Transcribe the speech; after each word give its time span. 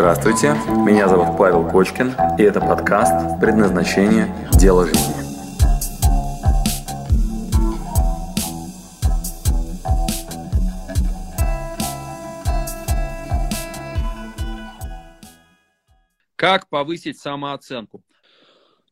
Здравствуйте, 0.00 0.54
меня 0.82 1.08
зовут 1.08 1.36
Павел 1.36 1.68
Кочкин, 1.68 2.14
и 2.38 2.42
это 2.42 2.58
подкаст 2.58 3.38
«Предназначение. 3.38 4.34
Дело 4.52 4.86
жизни». 4.86 5.12
Как 16.34 16.70
повысить 16.70 17.18
самооценку? 17.18 18.02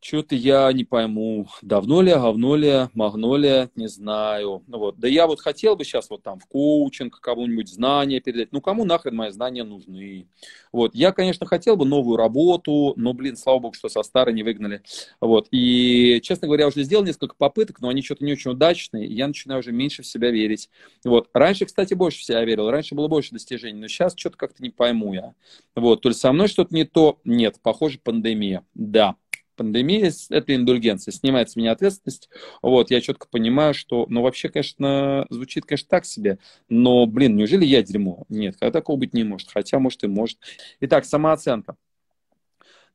Что-то 0.00 0.36
я 0.36 0.72
не 0.72 0.84
пойму, 0.84 1.48
давно 1.60 2.02
ли, 2.02 2.12
говно 2.12 2.54
ли, 2.54 2.88
могно 2.94 3.36
ли, 3.36 3.68
не 3.74 3.88
знаю. 3.88 4.62
Ну 4.68 4.78
вот. 4.78 4.98
Да 4.98 5.08
я 5.08 5.26
вот 5.26 5.40
хотел 5.40 5.74
бы 5.74 5.84
сейчас 5.84 6.08
вот 6.08 6.22
там 6.22 6.38
в 6.38 6.46
коучинг 6.46 7.18
кому-нибудь 7.20 7.68
знания 7.68 8.20
передать. 8.20 8.52
Ну, 8.52 8.60
кому 8.60 8.84
нахрен 8.84 9.16
мои 9.16 9.30
знания 9.30 9.64
нужны? 9.64 10.28
Вот. 10.72 10.94
Я, 10.94 11.10
конечно, 11.10 11.46
хотел 11.46 11.76
бы 11.76 11.84
новую 11.84 12.16
работу, 12.16 12.92
но, 12.96 13.12
блин, 13.12 13.36
слава 13.36 13.58
богу, 13.58 13.74
что 13.74 13.88
со 13.88 14.04
старой 14.04 14.34
не 14.34 14.44
выгнали. 14.44 14.82
Вот. 15.20 15.48
И, 15.50 16.20
честно 16.22 16.46
говоря, 16.46 16.64
я 16.64 16.68
уже 16.68 16.84
сделал 16.84 17.04
несколько 17.04 17.34
попыток, 17.34 17.80
но 17.80 17.88
они 17.88 18.02
что-то 18.02 18.24
не 18.24 18.32
очень 18.32 18.52
удачные, 18.52 19.08
и 19.08 19.14
я 19.14 19.26
начинаю 19.26 19.60
уже 19.60 19.72
меньше 19.72 20.02
в 20.02 20.06
себя 20.06 20.30
верить. 20.30 20.70
Вот. 21.04 21.28
Раньше, 21.34 21.66
кстати, 21.66 21.94
больше 21.94 22.20
в 22.20 22.24
себя 22.24 22.44
верил, 22.44 22.70
раньше 22.70 22.94
было 22.94 23.08
больше 23.08 23.32
достижений, 23.32 23.80
но 23.80 23.88
сейчас 23.88 24.14
что-то 24.16 24.36
как-то 24.36 24.62
не 24.62 24.70
пойму 24.70 25.12
я. 25.12 25.34
Вот. 25.74 26.02
То 26.02 26.10
есть 26.10 26.20
со 26.20 26.30
мной 26.30 26.46
что-то 26.46 26.72
не 26.72 26.84
то? 26.84 27.18
Нет, 27.24 27.56
похоже, 27.62 27.98
пандемия. 28.02 28.64
Да 28.74 29.16
пандемия, 29.58 30.10
это 30.30 30.54
индульгенция, 30.54 31.12
снимает 31.12 31.50
с 31.50 31.56
меня 31.56 31.72
ответственность. 31.72 32.30
Вот, 32.62 32.90
я 32.90 33.02
четко 33.02 33.28
понимаю, 33.28 33.74
что, 33.74 34.06
ну, 34.08 34.22
вообще, 34.22 34.48
конечно, 34.48 35.26
звучит, 35.28 35.66
конечно, 35.66 35.88
так 35.88 36.06
себе, 36.06 36.38
но, 36.70 37.04
блин, 37.06 37.36
неужели 37.36 37.66
я 37.66 37.82
дерьмо? 37.82 38.24
Нет, 38.30 38.58
такого 38.58 38.96
быть 38.96 39.12
не 39.12 39.24
может, 39.24 39.50
хотя, 39.50 39.78
может, 39.78 40.04
и 40.04 40.06
может. 40.06 40.38
Итак, 40.80 41.04
самооценка. 41.04 41.76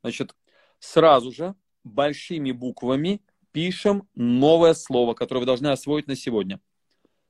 Значит, 0.02 0.34
сразу 0.80 1.30
же 1.30 1.54
большими 1.84 2.50
буквами 2.50 3.20
пишем 3.52 4.08
новое 4.14 4.74
слово, 4.74 5.14
которое 5.14 5.40
вы 5.40 5.46
должны 5.46 5.68
освоить 5.68 6.08
на 6.08 6.16
сегодня. 6.16 6.60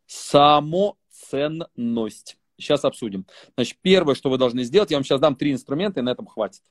Самоценность. 0.06 2.38
Сейчас 2.56 2.84
обсудим. 2.84 3.26
Значит, 3.56 3.78
первое, 3.82 4.14
что 4.14 4.30
вы 4.30 4.38
должны 4.38 4.64
сделать, 4.64 4.90
я 4.90 4.96
вам 4.96 5.04
сейчас 5.04 5.20
дам 5.20 5.36
три 5.36 5.52
инструмента, 5.52 6.00
и 6.00 6.02
на 6.02 6.10
этом 6.10 6.26
хватит. 6.26 6.62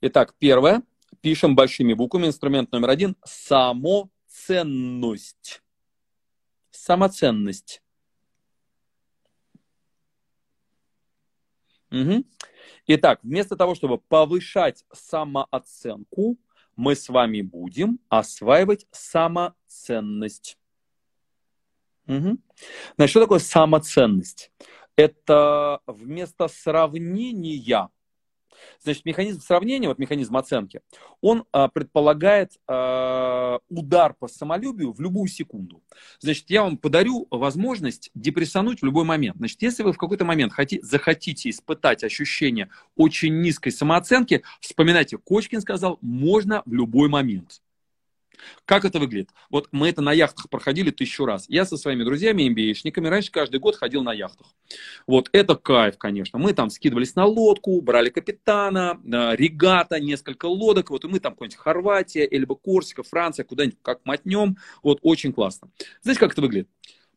Итак, 0.00 0.34
первое. 0.38 0.82
Пишем 1.20 1.54
большими 1.54 1.92
буквами. 1.94 2.26
Инструмент 2.26 2.72
номер 2.72 2.90
один. 2.90 3.16
Самоценность. 3.24 5.62
Самоценность. 6.70 7.82
Угу. 11.90 12.24
Итак, 12.86 13.20
вместо 13.22 13.56
того, 13.56 13.74
чтобы 13.74 13.98
повышать 13.98 14.84
самооценку, 14.92 16.38
мы 16.74 16.96
с 16.96 17.08
вами 17.08 17.42
будем 17.42 18.00
осваивать 18.08 18.86
самоценность. 18.90 20.58
Угу. 22.06 22.38
Значит, 22.96 23.10
что 23.10 23.20
такое 23.20 23.38
самоценность? 23.38 24.50
Это 24.96 25.80
вместо 25.86 26.48
сравнения 26.48 27.88
Значит, 28.80 29.04
механизм 29.04 29.40
сравнения, 29.40 29.88
вот 29.88 29.98
механизм 29.98 30.36
оценки, 30.36 30.80
он 31.20 31.44
а, 31.52 31.68
предполагает 31.68 32.52
а, 32.66 33.58
удар 33.68 34.14
по 34.14 34.28
самолюбию 34.28 34.92
в 34.92 35.00
любую 35.00 35.28
секунду. 35.28 35.82
Значит, 36.20 36.50
я 36.50 36.62
вам 36.62 36.76
подарю 36.76 37.26
возможность 37.30 38.10
депрессануть 38.14 38.82
в 38.82 38.84
любой 38.84 39.04
момент. 39.04 39.36
Значит, 39.38 39.62
если 39.62 39.82
вы 39.82 39.92
в 39.92 39.98
какой-то 39.98 40.24
момент 40.24 40.52
хотите, 40.52 40.84
захотите 40.84 41.50
испытать 41.50 42.04
ощущение 42.04 42.68
очень 42.96 43.40
низкой 43.40 43.70
самооценки, 43.70 44.42
вспоминайте, 44.60 45.18
Кочкин 45.18 45.60
сказал, 45.60 45.98
можно 46.00 46.62
в 46.66 46.72
любой 46.72 47.08
момент. 47.08 47.61
Как 48.64 48.84
это 48.84 48.98
выглядит? 48.98 49.30
Вот 49.50 49.68
мы 49.72 49.88
это 49.88 50.02
на 50.02 50.12
яхтах 50.12 50.48
проходили 50.50 50.90
тысячу 50.90 51.24
раз. 51.24 51.46
Я 51.48 51.64
со 51.64 51.76
своими 51.76 52.04
друзьями, 52.04 52.48
MBA-шниками, 52.48 53.08
раньше 53.08 53.30
каждый 53.30 53.60
год 53.60 53.76
ходил 53.76 54.02
на 54.02 54.12
яхтах. 54.12 54.46
Вот 55.06 55.28
это 55.32 55.54
кайф, 55.54 55.98
конечно. 55.98 56.38
Мы 56.38 56.52
там 56.52 56.70
скидывались 56.70 57.14
на 57.14 57.24
лодку, 57.24 57.80
брали 57.80 58.10
капитана, 58.10 59.00
регата, 59.04 60.00
несколько 60.00 60.46
лодок. 60.46 60.90
Вот 60.90 61.04
и 61.04 61.08
мы 61.08 61.20
там 61.20 61.32
какой-нибудь 61.32 61.58
Хорватия, 61.58 62.28
Эльба, 62.30 62.54
Корсика, 62.54 63.02
Франция, 63.02 63.44
куда-нибудь 63.44 63.78
как 63.82 64.00
мотнем. 64.04 64.56
Вот 64.82 64.98
очень 65.02 65.32
классно. 65.32 65.70
Знаете, 66.02 66.20
как 66.20 66.32
это 66.32 66.42
выглядит? 66.42 66.68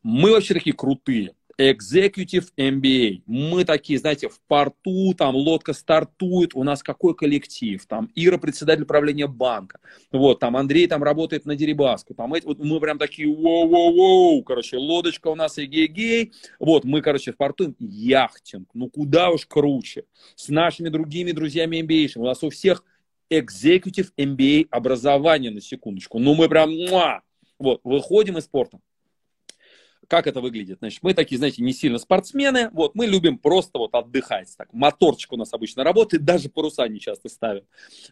Мы 0.02 0.30
вообще 0.30 0.54
такие 0.54 0.74
крутые. 0.76 1.34
Executive 1.58 2.48
MBA. 2.58 3.22
Мы 3.26 3.64
такие, 3.64 3.98
знаете, 3.98 4.28
в 4.28 4.38
порту, 4.46 5.14
там 5.14 5.34
лодка 5.34 5.72
стартует, 5.72 6.54
у 6.54 6.62
нас 6.62 6.82
какой 6.82 7.14
коллектив, 7.14 7.84
там 7.86 8.10
Ира 8.14 8.36
председатель 8.36 8.84
правления 8.84 9.26
банка, 9.26 9.80
вот, 10.12 10.38
там 10.38 10.56
Андрей 10.56 10.86
там 10.86 11.02
работает 11.02 11.46
на 11.46 11.56
Дерибаску, 11.56 12.14
там 12.14 12.34
эти, 12.34 12.44
вот 12.44 12.58
мы 12.58 12.78
прям 12.78 12.98
такие, 12.98 13.28
воу-воу-воу, 13.28 14.42
короче, 14.42 14.76
лодочка 14.76 15.28
у 15.28 15.34
нас 15.34 15.58
эгей-гей, 15.58 16.32
вот, 16.58 16.84
мы, 16.84 17.00
короче, 17.00 17.32
в 17.32 17.36
порту, 17.38 17.74
яхтинг, 17.78 18.68
ну 18.74 18.90
куда 18.90 19.30
уж 19.30 19.46
круче, 19.46 20.04
с 20.34 20.48
нашими 20.48 20.90
другими 20.90 21.32
друзьями 21.32 21.80
MBA, 21.80 22.12
у 22.16 22.24
нас 22.24 22.42
у 22.44 22.50
всех 22.50 22.84
Executive 23.30 24.10
MBA 24.18 24.66
образование, 24.70 25.50
на 25.50 25.62
секундочку, 25.62 26.18
ну 26.18 26.34
мы 26.34 26.50
прям, 26.50 26.70
муа! 26.70 27.22
вот, 27.58 27.80
выходим 27.84 28.36
из 28.38 28.44
спорта, 28.44 28.78
как 30.08 30.26
это 30.26 30.40
выглядит? 30.40 30.78
Значит, 30.78 31.00
мы 31.02 31.14
такие, 31.14 31.38
знаете, 31.38 31.62
не 31.62 31.72
сильно 31.72 31.98
спортсмены, 31.98 32.70
вот, 32.72 32.94
мы 32.94 33.06
любим 33.06 33.38
просто 33.38 33.78
вот 33.78 33.94
отдыхать, 33.94 34.54
так, 34.56 34.72
моторчик 34.72 35.32
у 35.32 35.36
нас 35.36 35.52
обычно 35.52 35.84
работает, 35.84 36.24
даже 36.24 36.48
паруса 36.48 36.86
не 36.88 37.00
часто 37.00 37.28
ставим. 37.28 37.64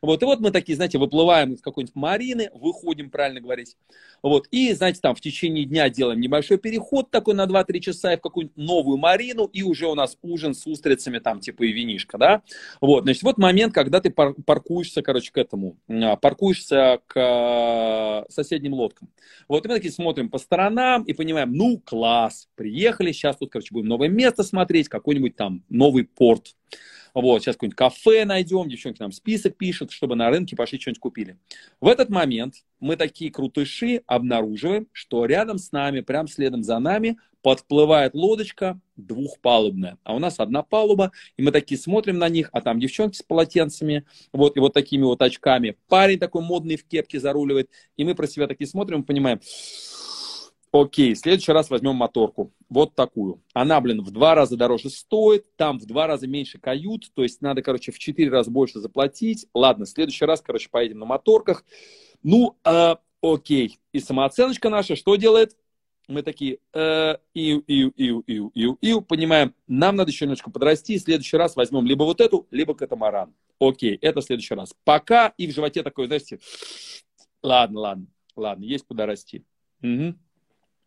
Вот, 0.03 0.22
и 0.22 0.25
вот 0.25 0.41
мы 0.41 0.50
такие, 0.50 0.77
знаете, 0.77 0.99
выплываем 0.99 1.53
из 1.53 1.60
какой-нибудь 1.60 1.94
марины, 1.94 2.50
выходим, 2.54 3.10
правильно 3.10 3.41
говорить, 3.41 3.77
вот, 4.22 4.47
и, 4.50 4.72
знаете, 4.72 5.00
там 5.00 5.15
в 5.15 5.21
течение 5.21 5.65
дня 5.65 5.88
делаем 5.88 6.21
небольшой 6.21 6.59
переход 6.59 7.10
такой 7.10 7.34
на 7.34 7.44
2-3 7.44 7.81
часа 7.81 8.12
и 8.15 8.16
в 8.16 8.21
какую-нибудь 8.21 8.56
новую 8.56 8.99
марину, 8.99 9.44
и 9.44 9.62
уже 9.62 9.87
у 9.87 9.94
нас 9.94 10.19
ужин 10.22 10.54
с 10.54 10.66
устрицами, 10.66 11.19
там, 11.19 11.41
типа 11.41 11.65
и 11.65 11.72
винишка, 11.72 12.19
да, 12.19 12.43
вот, 12.81 13.04
значит, 13.04 13.22
вот 13.22 13.38
момент, 13.38 13.72
когда 13.75 14.00
ты 14.00 14.10
паркуешься, 14.10 15.03
короче, 15.03 15.33
к 15.33 15.38
этому, 15.38 15.77
а, 15.88 16.16
паркуешься 16.16 17.00
к 17.06 17.15
а, 17.16 18.25
соседним 18.28 18.75
лодкам. 18.75 19.09
Вот, 19.49 19.65
и 19.65 19.69
мы 19.69 19.75
такие 19.75 19.93
смотрим 19.93 20.28
по 20.28 20.38
сторонам 20.38 21.03
и 21.04 21.12
понимаем, 21.12 21.53
ну, 21.53 21.81
класс, 21.84 22.49
приехали, 22.56 23.12
сейчас 23.12 23.37
тут, 23.37 23.50
короче, 23.50 23.72
будем 23.72 23.89
новое 23.89 24.09
место 24.09 24.43
смотреть, 24.43 24.89
какой-нибудь 24.89 25.37
там 25.37 25.62
новый 25.69 26.05
порт. 26.05 26.55
Вот, 27.15 27.43
сейчас 27.43 27.55
какое-нибудь 27.55 27.77
кафе 27.77 28.25
найдем, 28.25 28.69
девчонки 28.69 29.00
нам 29.00 29.12
список 29.12 29.56
пишут, 29.56 29.93
чтобы 29.93 30.17
на 30.17 30.31
рынке 30.31 30.56
пошли 30.56 30.81
что-нибудь 30.81 31.00
купили. 31.00 31.39
В 31.81 31.87
этот 31.87 32.11
момент 32.11 32.56
мы 32.81 32.97
такие 32.97 33.31
крутыши 33.31 34.03
обнаруживаем, 34.06 34.89
что 34.91 35.25
рядом 35.25 35.59
с 35.59 35.71
нами, 35.71 36.00
прям 36.00 36.27
следом 36.27 36.65
за 36.65 36.81
нами, 36.81 37.17
подплывает 37.41 38.15
лодочка 38.15 38.81
двухпалубная, 38.97 39.99
а 40.03 40.15
у 40.16 40.19
нас 40.19 40.41
одна 40.41 40.62
палуба, 40.62 41.12
и 41.37 41.43
мы 41.43 41.53
такие 41.53 41.78
смотрим 41.78 42.16
на 42.16 42.31
них, 42.31 42.49
а 42.53 42.62
там 42.62 42.81
девчонки 42.81 43.16
с 43.16 43.22
полотенцами, 43.22 44.06
вот, 44.33 44.56
и 44.56 44.61
вот 44.61 44.72
такими 44.72 45.03
вот 45.03 45.21
очками. 45.21 45.77
Парень 45.89 46.19
такой 46.19 46.43
модный 46.43 46.77
в 46.77 46.84
кепке 46.84 47.21
заруливает, 47.21 47.69
и 47.99 48.05
мы 48.05 48.15
про 48.15 48.27
себя 48.27 48.47
такие 48.47 48.66
смотрим 48.66 49.05
понимаем, 49.05 49.41
Окей, 50.74 51.14
в 51.14 51.18
следующий 51.18 51.52
раз 51.52 51.70
возьмем 51.70 51.94
моторку. 51.94 52.52
Вот 52.68 52.96
такую. 52.96 53.40
Она, 53.52 53.80
блин, 53.80 54.02
в 54.02 54.10
два 54.10 54.34
раза 54.34 54.56
дороже 54.56 54.90
стоит, 54.90 55.46
там 55.54 55.78
в 55.78 55.86
два 55.86 56.08
раза 56.08 56.26
меньше 56.26 56.58
кают, 56.58 57.12
то 57.14 57.22
есть 57.22 57.40
надо, 57.42 57.62
короче, 57.62 57.92
в 57.92 57.98
четыре 58.00 58.28
раза 58.30 58.50
больше 58.50 58.80
заплатить. 58.80 59.46
Ладно, 59.54 59.84
в 59.84 59.88
следующий 59.88 60.24
раз, 60.24 60.40
короче, 60.40 60.68
поедем 60.68 60.98
на 60.98 61.06
моторках. 61.06 61.64
Ну, 62.24 62.56
э, 62.64 62.96
окей. 63.22 63.78
И 63.92 64.00
самооценочка 64.00 64.68
наша 64.68 64.96
что 64.96 65.14
делает? 65.14 65.56
Мы 66.08 66.22
такие, 66.22 66.58
э, 66.72 67.18
иу, 67.34 67.62
иу, 67.68 67.92
иу, 67.96 68.24
иу, 68.26 68.50
иу, 68.52 68.78
иу, 68.80 69.00
понимаем, 69.00 69.54
нам 69.68 69.94
надо 69.94 70.10
еще 70.10 70.24
немножко 70.24 70.50
подрасти, 70.50 70.98
в 70.98 71.03
следующий 71.03 71.36
раз 71.36 71.54
возьмем 71.54 71.86
либо 71.86 72.03
вот 72.03 72.20
эту, 72.20 72.48
либо 72.50 72.74
катамаран. 72.74 73.32
Окей, 73.60 73.94
это 74.03 74.22
в 74.22 74.24
следующий 74.24 74.56
раз. 74.56 74.74
Пока 74.82 75.34
и 75.38 75.47
в 75.47 75.54
животе 75.54 75.84
такое, 75.84 76.09
знаете, 76.09 76.41
ладно, 77.44 77.78
ладно, 77.78 78.06
ладно, 78.34 78.65
есть 78.65 78.86
куда 78.88 79.06
расти. 79.06 79.44
Угу. 79.80 80.16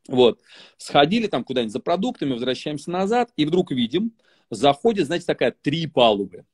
Вот. 0.08 0.40
Сходили 0.78 1.28
там 1.28 1.44
куда-нибудь 1.44 1.74
за 1.74 1.80
продуктами, 1.80 2.34
возвращаемся 2.34 2.92
назад, 2.92 3.32
и 3.36 3.46
вдруг 3.46 3.72
видим, 3.72 4.14
заходит, 4.50 5.08
знаете, 5.08 5.26
такая 5.26 5.52
три 5.52 5.88
палубы. 5.88 6.46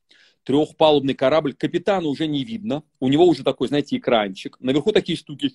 Трехпалубный 0.43 1.13
корабль, 1.13 1.53
капитана 1.53 2.07
уже 2.07 2.27
не 2.27 2.43
видно, 2.43 2.83
у 2.99 3.07
него 3.07 3.25
уже 3.25 3.43
такой, 3.43 3.69
знаете, 3.69 3.97
экранчик, 3.97 4.57
наверху 4.59 4.91
такие 4.91 5.17
штуки, 5.17 5.53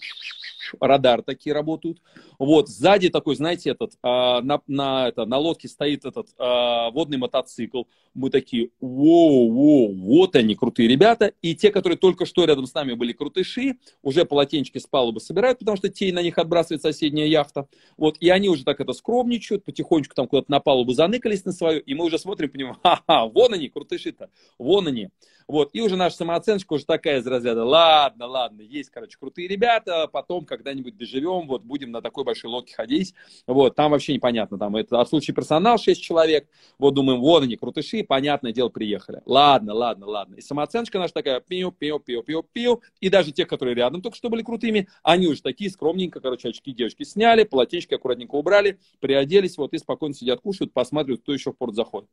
радар 0.80 1.22
такие 1.22 1.52
работают. 1.52 2.00
Вот, 2.38 2.68
сзади 2.68 3.08
такой, 3.08 3.36
знаете, 3.36 3.70
этот, 3.70 3.92
а, 4.02 4.40
на, 4.42 4.60
на, 4.66 5.08
это, 5.08 5.24
на 5.26 5.38
лодке 5.38 5.68
стоит 5.68 6.04
этот 6.04 6.28
а, 6.38 6.90
водный 6.90 7.18
мотоцикл. 7.18 7.84
Мы 8.14 8.30
такие, 8.30 8.70
воу, 8.80 9.52
воу, 9.52 9.94
вот 9.94 10.36
они, 10.36 10.54
крутые 10.54 10.88
ребята. 10.88 11.32
И 11.42 11.54
те, 11.54 11.70
которые 11.70 11.98
только 11.98 12.26
что 12.26 12.44
рядом 12.44 12.66
с 12.66 12.74
нами 12.74 12.94
были 12.94 13.12
крутыши, 13.12 13.78
уже 14.02 14.24
полотенчики 14.24 14.78
с 14.78 14.86
палубы 14.86 15.20
собирают, 15.20 15.58
потому 15.58 15.76
что 15.76 15.88
тень 15.88 16.14
на 16.14 16.22
них 16.22 16.38
отбрасывает 16.38 16.82
соседняя 16.82 17.26
яхта. 17.26 17.68
Вот, 17.96 18.16
и 18.20 18.28
они 18.28 18.48
уже 18.48 18.64
так 18.64 18.80
это 18.80 18.92
скромничают, 18.92 19.64
потихонечку 19.64 20.14
там 20.14 20.26
куда-то 20.26 20.50
на 20.50 20.60
палубу 20.60 20.92
заныкались 20.92 21.44
на 21.44 21.52
свою, 21.52 21.80
и 21.80 21.94
мы 21.94 22.04
уже 22.04 22.18
смотрим, 22.18 22.50
понимаем, 22.50 22.76
ха-ха, 22.82 23.26
вон 23.26 23.54
они, 23.54 23.68
крутыши-то, 23.68 24.30
вон 24.58 24.88
они. 24.88 25.10
Вот, 25.48 25.70
и 25.72 25.80
уже 25.80 25.96
наша 25.96 26.14
самооценка 26.14 26.74
уже 26.74 26.84
такая 26.84 27.20
из 27.20 27.26
разряда, 27.26 27.64
ладно, 27.64 28.26
ладно, 28.26 28.60
есть, 28.60 28.90
короче, 28.90 29.16
крутые 29.18 29.48
ребята, 29.48 30.06
потом 30.06 30.44
когда-нибудь 30.44 30.98
доживем, 30.98 31.48
вот, 31.48 31.62
будем 31.62 31.90
на 31.90 32.02
такой 32.02 32.24
большой 32.24 32.50
лодке 32.50 32.74
ходить, 32.74 33.14
вот, 33.46 33.74
там 33.74 33.92
вообще 33.92 34.12
непонятно, 34.12 34.58
там, 34.58 34.76
это 34.76 35.00
от 35.00 35.08
случая 35.08 35.32
персонал 35.32 35.78
6 35.78 36.02
человек, 36.02 36.46
вот, 36.78 36.92
думаем, 36.92 37.20
вот 37.20 37.44
они, 37.44 37.56
крутыши, 37.56 38.04
понятное 38.04 38.52
дело, 38.52 38.68
приехали. 38.68 39.22
Ладно, 39.24 39.72
ладно, 39.72 40.06
ладно. 40.06 40.34
И 40.34 40.42
самооценка 40.42 40.98
наша 40.98 41.14
такая, 41.14 41.40
пиу, 41.40 41.72
пиу, 41.72 41.98
пиу, 41.98 42.22
пиу, 42.22 42.42
пиу, 42.42 42.82
и 43.00 43.08
даже 43.08 43.32
те, 43.32 43.46
которые 43.46 43.74
рядом 43.74 44.02
только 44.02 44.18
что 44.18 44.28
были 44.28 44.42
крутыми, 44.42 44.88
они 45.02 45.28
уже 45.28 45.40
такие 45.40 45.70
скромненько, 45.70 46.20
короче, 46.20 46.50
очки 46.50 46.72
девочки 46.72 47.04
сняли, 47.04 47.44
полотенчики 47.44 47.94
аккуратненько 47.94 48.34
убрали, 48.34 48.78
приоделись, 49.00 49.56
вот, 49.56 49.72
и 49.72 49.78
спокойно 49.78 50.14
сидят, 50.14 50.42
кушают, 50.42 50.74
посматривают, 50.74 51.22
кто 51.22 51.32
еще 51.32 51.52
в 51.52 51.56
порт 51.56 51.74
заходит. 51.74 52.10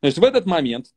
Значит, 0.00 0.18
в 0.18 0.24
этот 0.24 0.46
момент 0.46 0.94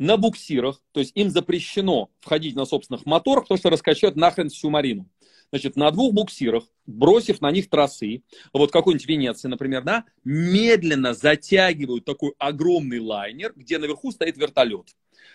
на 0.00 0.16
буксирах, 0.16 0.82
то 0.92 1.00
есть 1.00 1.12
им 1.14 1.30
запрещено 1.30 2.10
входить 2.20 2.56
на 2.56 2.64
собственных 2.64 3.04
моторах, 3.04 3.44
потому 3.44 3.58
что 3.58 3.68
раскачают 3.68 4.16
нахрен 4.16 4.48
всю 4.48 4.70
марину. 4.70 5.06
Значит, 5.50 5.76
на 5.76 5.90
двух 5.90 6.14
буксирах, 6.14 6.64
бросив 6.86 7.40
на 7.40 7.50
них 7.50 7.68
тросы, 7.68 8.22
вот 8.52 8.72
какой-нибудь 8.72 9.06
Венеции, 9.06 9.48
например, 9.48 9.82
да, 9.82 10.04
медленно 10.24 11.12
затягивают 11.12 12.04
такой 12.06 12.32
огромный 12.38 12.98
лайнер, 12.98 13.52
где 13.54 13.78
наверху 13.78 14.10
стоит 14.10 14.38
вертолет. 14.38 14.88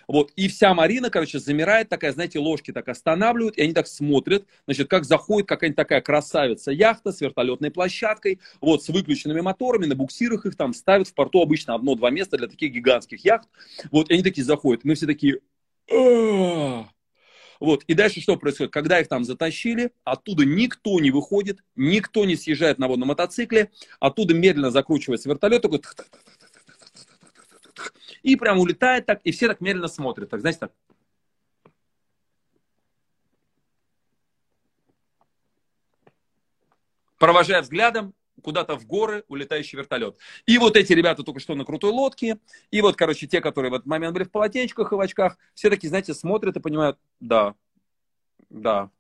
Вот, 0.08 0.32
и 0.36 0.48
вся 0.48 0.74
Марина, 0.74 1.10
короче, 1.10 1.40
замирает, 1.40 1.90
такая, 1.90 2.12
знаете, 2.12 2.40
ложки 2.40 2.72
так 2.72 2.88
останавливают, 2.90 3.58
и 3.58 3.62
они 3.64 3.74
так 3.74 3.88
смотрят, 3.88 4.46
значит, 4.66 4.90
как 4.90 5.06
заходит 5.06 5.48
какая-нибудь 5.48 5.78
такая 5.78 6.02
красавица 6.02 6.72
яхта 6.72 7.12
с 7.12 7.22
вертолетной 7.22 7.72
площадкой, 7.72 8.40
вот, 8.62 8.84
с 8.84 8.90
выключенными 8.90 9.42
моторами, 9.42 9.86
на 9.86 9.96
буксирах 9.96 10.46
их 10.46 10.56
там 10.56 10.74
ставят 10.74 11.08
в 11.08 11.14
порту 11.14 11.42
обычно 11.42 11.76
одно-два 11.76 12.10
места 12.12 12.38
для 12.38 12.48
таких 12.48 12.72
гигантских 12.72 13.24
яхт, 13.26 13.48
вот, 13.92 14.10
и 14.10 14.14
они 14.14 14.24
такие 14.24 14.44
заходят, 14.44 14.84
мы 14.84 14.96
все 14.96 15.06
такие, 15.06 15.40
вот, 17.60 17.84
и 17.88 17.94
дальше 17.94 18.22
что 18.22 18.36
происходит? 18.38 18.74
Когда 18.74 19.00
их 19.00 19.08
там 19.08 19.24
затащили, 19.24 19.92
оттуда 20.04 20.46
никто 20.46 21.00
не 21.00 21.12
выходит, 21.12 21.60
никто 21.76 22.26
не 22.26 22.36
съезжает 22.36 22.80
на 22.80 22.88
водном 22.88 23.10
мотоцикле, 23.10 23.72
оттуда 24.00 24.34
медленно 24.34 24.72
закручивается 24.72 25.30
вертолет, 25.30 25.62
такой 25.62 25.82
и 28.24 28.36
прям 28.36 28.60
улетает 28.60 29.06
так, 29.06 29.22
и 29.24 29.32
все 29.32 29.48
так 29.48 29.62
медленно 29.62 29.88
смотрят. 29.88 30.30
Так, 30.30 30.42
знаете, 30.42 30.60
так. 30.60 30.72
Провожая 37.18 37.62
взглядом 37.62 38.14
куда-то 38.42 38.78
в 38.78 38.86
горы 38.86 39.24
улетающий 39.28 39.78
вертолет. 39.78 40.18
И 40.46 40.58
вот 40.58 40.76
эти 40.76 40.94
ребята 40.94 41.24
только 41.24 41.40
что 41.40 41.56
на 41.56 41.66
крутой 41.66 41.92
лодке, 41.92 42.38
и 42.70 42.82
вот, 42.82 42.96
короче, 42.96 43.28
те, 43.28 43.42
которые 43.42 43.72
в 43.72 43.76
этот 43.76 43.88
момент 43.88 44.14
были 44.14 44.26
в 44.26 44.32
полотенчиках 44.32 44.92
и 44.92 44.96
в 44.96 45.00
очках, 45.00 45.38
все 45.54 45.70
такие, 45.70 45.90
знаете, 45.90 46.14
смотрят 46.14 46.56
и 46.58 46.60
понимают, 46.60 47.00
да, 47.20 47.56
да, 48.50 48.92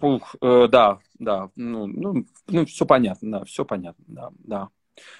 Ух, 0.00 0.34
э, 0.40 0.66
да, 0.68 0.98
да, 1.18 1.50
ну, 1.56 1.86
ну, 1.86 2.24
ну, 2.46 2.64
все 2.64 2.86
понятно, 2.86 3.38
да, 3.38 3.44
все 3.44 3.64
понятно, 3.66 4.04
да, 4.08 4.30
да. 4.38 4.68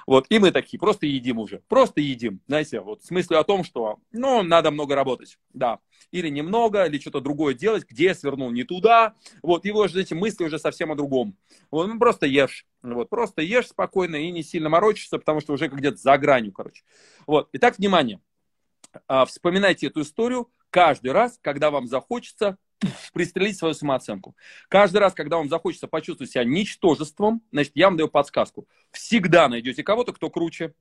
Вот, 0.07 0.27
и 0.29 0.39
мы 0.39 0.51
такие, 0.51 0.79
просто 0.79 1.07
едим 1.07 1.39
уже, 1.39 1.63
просто 1.69 2.01
едим, 2.01 2.41
знаете, 2.47 2.81
вот 2.81 3.05
с 3.05 3.11
мыслью 3.11 3.39
о 3.41 3.45
том, 3.45 3.65
что, 3.65 3.99
ну, 4.13 4.43
надо 4.43 4.71
много 4.71 4.95
работать, 4.95 5.39
да, 5.53 5.79
или 6.11 6.29
немного, 6.29 6.85
или 6.85 6.99
что-то 6.99 7.21
другое 7.21 7.55
делать, 7.55 7.85
где 7.89 8.07
я 8.07 8.15
свернул 8.15 8.51
не 8.51 8.65
туда, 8.65 9.15
вот, 9.43 9.65
его 9.65 9.87
же 9.89 10.01
эти 10.01 10.15
мысли 10.15 10.45
уже 10.45 10.59
совсем 10.59 10.93
о 10.93 10.97
другом. 10.97 11.37
Вот, 11.71 11.87
ну, 11.87 11.99
просто 11.99 12.27
ешь, 12.27 12.67
вот, 12.83 13.09
просто 13.09 13.43
ешь 13.43 13.69
спокойно 13.69 14.17
и 14.17 14.31
не 14.31 14.43
сильно 14.43 14.69
морочишься, 14.69 15.19
потому 15.19 15.41
что 15.41 15.53
уже 15.53 15.69
где-то 15.69 15.97
за 15.97 16.19
гранью, 16.19 16.53
короче. 16.53 16.83
Вот, 17.27 17.49
итак, 17.53 17.79
внимание, 17.79 18.21
а, 19.07 19.25
вспоминайте 19.25 19.87
эту 19.87 20.03
историю 20.03 20.51
каждый 20.71 21.13
раз, 21.13 21.39
когда 21.41 21.71
вам 21.71 21.87
захочется 21.87 22.59
пристрелить 23.13 23.57
свою 23.57 23.75
самооценку. 23.75 24.37
Каждый 24.69 24.99
раз, 24.99 25.15
когда 25.15 25.37
вам 25.37 25.49
захочется 25.49 25.89
почувствовать 25.89 26.33
себя 26.33 26.45
ничтожеством, 26.45 27.43
значит, 27.53 27.73
я 27.75 27.87
вам 27.87 27.97
даю 27.97 28.09
подсказку. 28.09 28.67
Всегда 28.91 29.49
найдете 29.49 29.83
кого-то, 29.83 30.13
кто 30.13 30.31
круче. 30.31 30.75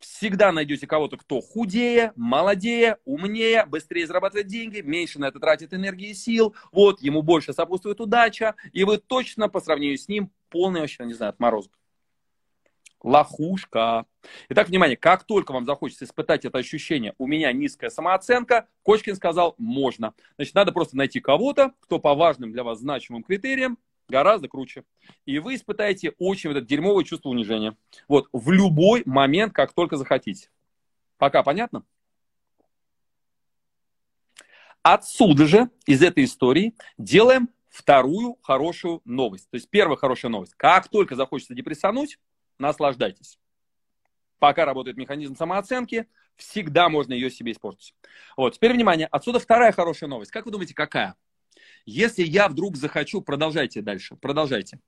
Всегда 0.00 0.52
найдете 0.52 0.86
кого-то, 0.86 1.16
кто 1.16 1.40
худее, 1.40 2.12
молодее, 2.16 2.98
умнее, 3.04 3.64
быстрее 3.64 4.06
зарабатывает 4.06 4.48
деньги, 4.48 4.80
меньше 4.80 5.18
на 5.18 5.26
это 5.26 5.38
тратит 5.38 5.72
энергии 5.72 6.10
и 6.10 6.14
сил. 6.14 6.54
Вот, 6.72 7.00
ему 7.00 7.22
больше 7.22 7.52
сопутствует 7.52 8.00
удача, 8.00 8.54
и 8.72 8.84
вы 8.84 8.98
точно 8.98 9.48
по 9.48 9.60
сравнению 9.60 9.96
с 9.96 10.08
ним 10.08 10.30
полный 10.50 10.80
вообще, 10.80 11.04
не 11.04 11.14
знаю, 11.14 11.30
отморозок 11.30 11.72
лохушка. 13.04 14.06
Итак, 14.48 14.68
внимание, 14.68 14.96
как 14.96 15.24
только 15.24 15.52
вам 15.52 15.66
захочется 15.66 16.06
испытать 16.06 16.44
это 16.44 16.58
ощущение, 16.58 17.14
у 17.18 17.26
меня 17.26 17.52
низкая 17.52 17.90
самооценка, 17.90 18.66
Кочкин 18.82 19.14
сказал, 19.14 19.54
можно. 19.58 20.14
Значит, 20.36 20.54
надо 20.54 20.72
просто 20.72 20.96
найти 20.96 21.20
кого-то, 21.20 21.74
кто 21.80 22.00
по 22.00 22.14
важным 22.14 22.50
для 22.50 22.64
вас 22.64 22.80
значимым 22.80 23.22
критериям 23.22 23.78
гораздо 24.08 24.48
круче. 24.48 24.84
И 25.26 25.38
вы 25.38 25.54
испытаете 25.54 26.14
очень 26.18 26.50
вот 26.50 26.56
это 26.56 26.66
дерьмовое 26.66 27.04
чувство 27.04 27.28
унижения. 27.28 27.76
Вот, 28.08 28.28
в 28.32 28.50
любой 28.50 29.02
момент, 29.06 29.52
как 29.52 29.72
только 29.72 29.96
захотите. 29.96 30.50
Пока 31.18 31.42
понятно? 31.42 31.84
Отсюда 34.82 35.46
же, 35.46 35.70
из 35.86 36.02
этой 36.02 36.24
истории, 36.24 36.74
делаем 36.98 37.48
вторую 37.70 38.38
хорошую 38.42 39.00
новость. 39.04 39.48
То 39.50 39.56
есть 39.56 39.68
первая 39.68 39.96
хорошая 39.96 40.30
новость. 40.30 40.54
Как 40.54 40.88
только 40.88 41.16
захочется 41.16 41.54
депрессануть, 41.54 42.18
наслаждайтесь. 42.58 43.38
Пока 44.38 44.64
работает 44.64 44.96
механизм 44.96 45.36
самооценки, 45.36 46.06
всегда 46.36 46.88
можно 46.88 47.12
ее 47.12 47.30
себе 47.30 47.52
испортить. 47.52 47.94
Вот, 48.36 48.54
теперь 48.54 48.72
внимание, 48.72 49.06
отсюда 49.06 49.38
вторая 49.38 49.72
хорошая 49.72 50.08
новость. 50.08 50.30
Как 50.30 50.44
вы 50.44 50.52
думаете, 50.52 50.74
какая? 50.74 51.14
Если 51.86 52.22
я 52.22 52.48
вдруг 52.48 52.76
захочу, 52.76 53.20
продолжайте 53.20 53.82
дальше, 53.82 54.16
продолжайте. 54.16 54.80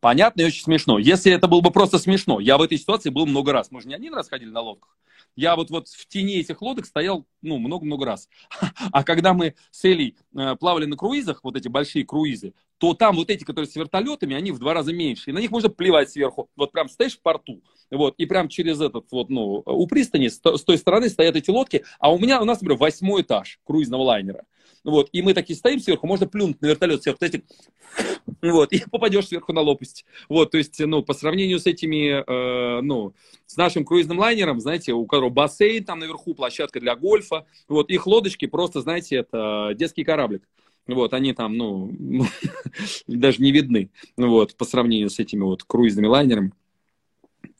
Понятно 0.00 0.42
и 0.42 0.44
очень 0.44 0.62
смешно. 0.62 0.98
Если 0.98 1.32
это 1.32 1.48
было 1.48 1.60
бы 1.60 1.70
просто 1.70 1.98
смешно, 1.98 2.40
я 2.40 2.58
в 2.58 2.62
этой 2.62 2.78
ситуации 2.78 3.10
был 3.10 3.26
много 3.26 3.52
раз. 3.52 3.70
Мы 3.70 3.80
же 3.80 3.88
не 3.88 3.94
один 3.94 4.14
раз 4.14 4.28
ходили 4.28 4.50
на 4.50 4.60
лодках. 4.60 4.96
Я 5.36 5.54
вот, 5.54 5.70
вот 5.70 5.88
в 5.88 6.08
тени 6.08 6.38
этих 6.38 6.62
лодок 6.62 6.86
стоял, 6.86 7.26
ну, 7.42 7.58
много-много 7.58 8.04
раз. 8.06 8.28
А 8.92 9.04
когда 9.04 9.34
мы 9.34 9.54
с 9.70 9.84
Элей 9.84 10.16
э, 10.34 10.56
плавали 10.56 10.86
на 10.86 10.96
круизах, 10.96 11.40
вот 11.44 11.56
эти 11.56 11.68
большие 11.68 12.04
круизы, 12.04 12.54
то 12.78 12.94
там 12.94 13.16
вот 13.16 13.30
эти, 13.30 13.44
которые 13.44 13.70
с 13.70 13.76
вертолетами, 13.76 14.34
они 14.34 14.50
в 14.52 14.58
два 14.58 14.72
раза 14.74 14.92
меньше. 14.92 15.30
И 15.30 15.32
на 15.32 15.38
них 15.38 15.50
можно 15.50 15.68
плевать 15.68 16.10
сверху. 16.10 16.48
Вот 16.56 16.72
прям 16.72 16.88
стоишь 16.88 17.16
в 17.16 17.20
порту, 17.20 17.62
вот, 17.90 18.14
и 18.16 18.26
прям 18.26 18.48
через 18.48 18.80
этот 18.80 19.06
вот, 19.12 19.28
ну, 19.28 19.62
у 19.64 19.86
пристани 19.86 20.28
с 20.28 20.38
той 20.38 20.78
стороны 20.78 21.08
стоят 21.08 21.36
эти 21.36 21.50
лодки, 21.50 21.84
а 21.98 22.12
у 22.12 22.18
меня, 22.18 22.40
у 22.40 22.44
нас, 22.44 22.60
например, 22.60 22.78
восьмой 22.78 23.22
этаж 23.22 23.60
круизного 23.64 24.02
лайнера. 24.02 24.44
Вот, 24.86 25.08
и 25.10 25.20
мы 25.20 25.34
такие 25.34 25.56
стоим 25.56 25.80
сверху, 25.80 26.06
можно 26.06 26.28
плюнуть 26.28 26.62
на 26.62 26.66
вертолет 26.66 27.02
сверху, 27.02 27.18
знаете, 27.18 27.42
вот, 28.42 28.72
и 28.72 28.84
попадешь 28.88 29.26
сверху 29.26 29.52
на 29.52 29.60
лопасть. 29.60 30.06
Вот, 30.28 30.52
то 30.52 30.58
есть, 30.58 30.78
ну, 30.78 31.02
по 31.02 31.12
сравнению 31.12 31.58
с 31.58 31.66
этими, 31.66 32.22
э, 32.24 32.80
ну, 32.82 33.12
с 33.46 33.56
нашим 33.56 33.84
круизным 33.84 34.20
лайнером, 34.20 34.60
знаете, 34.60 34.92
у 34.92 35.04
которого 35.06 35.30
бассейн 35.30 35.82
там 35.82 35.98
наверху, 35.98 36.34
площадка 36.34 36.78
для 36.78 36.94
гольфа, 36.94 37.46
вот, 37.66 37.90
их 37.90 38.06
лодочки 38.06 38.46
просто, 38.46 38.80
знаете, 38.80 39.16
это 39.16 39.72
детский 39.74 40.04
кораблик. 40.04 40.48
Вот, 40.86 41.14
они 41.14 41.32
там, 41.32 41.56
ну, 41.56 41.92
даже 43.08 43.42
не 43.42 43.50
видны, 43.50 43.90
вот, 44.16 44.54
по 44.54 44.64
сравнению 44.64 45.10
с 45.10 45.18
этими 45.18 45.42
вот 45.42 45.64
круизными 45.64 46.06
лайнерами. 46.06 46.52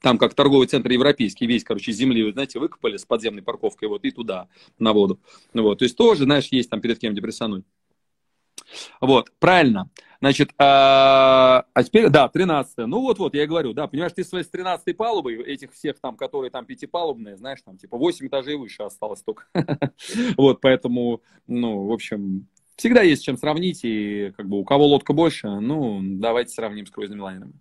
Там 0.00 0.18
как 0.18 0.34
торговый 0.34 0.66
центр 0.66 0.90
европейский, 0.90 1.46
весь, 1.46 1.64
короче, 1.64 1.92
земли, 1.92 2.22
вы 2.22 2.32
знаете, 2.32 2.58
выкопали 2.58 2.96
с 2.96 3.04
подземной 3.04 3.42
парковкой, 3.42 3.88
вот, 3.88 4.04
и 4.04 4.10
туда, 4.10 4.48
на 4.78 4.92
воду. 4.92 5.20
Вот, 5.54 5.78
то 5.78 5.84
есть 5.84 5.96
тоже, 5.96 6.24
знаешь, 6.24 6.48
есть 6.48 6.70
там 6.70 6.80
перед 6.80 6.98
кем 6.98 7.14
депрессануть. 7.14 7.64
Вот, 9.00 9.30
правильно. 9.38 9.90
Значит, 10.20 10.50
а, 10.58 11.66
а 11.74 11.82
теперь, 11.82 12.08
да, 12.08 12.28
13 12.28 12.78
Ну 12.78 13.00
вот-вот, 13.00 13.34
я 13.34 13.44
и 13.44 13.46
говорю, 13.46 13.74
да, 13.74 13.86
понимаешь, 13.86 14.12
ты 14.14 14.24
своей 14.24 14.44
с 14.44 14.48
13 14.48 14.96
палубой, 14.96 15.42
этих 15.42 15.72
всех 15.72 15.98
там, 16.00 16.16
которые 16.16 16.50
там 16.50 16.64
пятипалубные, 16.64 17.36
знаешь, 17.36 17.60
там 17.64 17.76
типа 17.76 17.96
8 17.98 18.26
этажей 18.26 18.56
выше 18.56 18.82
осталось 18.82 19.22
только. 19.22 19.44
Вот, 20.36 20.60
поэтому, 20.60 21.22
ну, 21.46 21.86
в 21.86 21.92
общем, 21.92 22.48
всегда 22.76 23.02
есть 23.02 23.24
чем 23.24 23.36
сравнить, 23.36 23.80
и 23.82 24.32
как 24.36 24.48
бы 24.48 24.58
у 24.58 24.64
кого 24.64 24.86
лодка 24.86 25.12
больше, 25.12 25.48
ну, 25.48 26.00
давайте 26.02 26.52
сравним 26.52 26.86
с 26.86 26.90
круизными 26.90 27.20
лайнерами. 27.20 27.54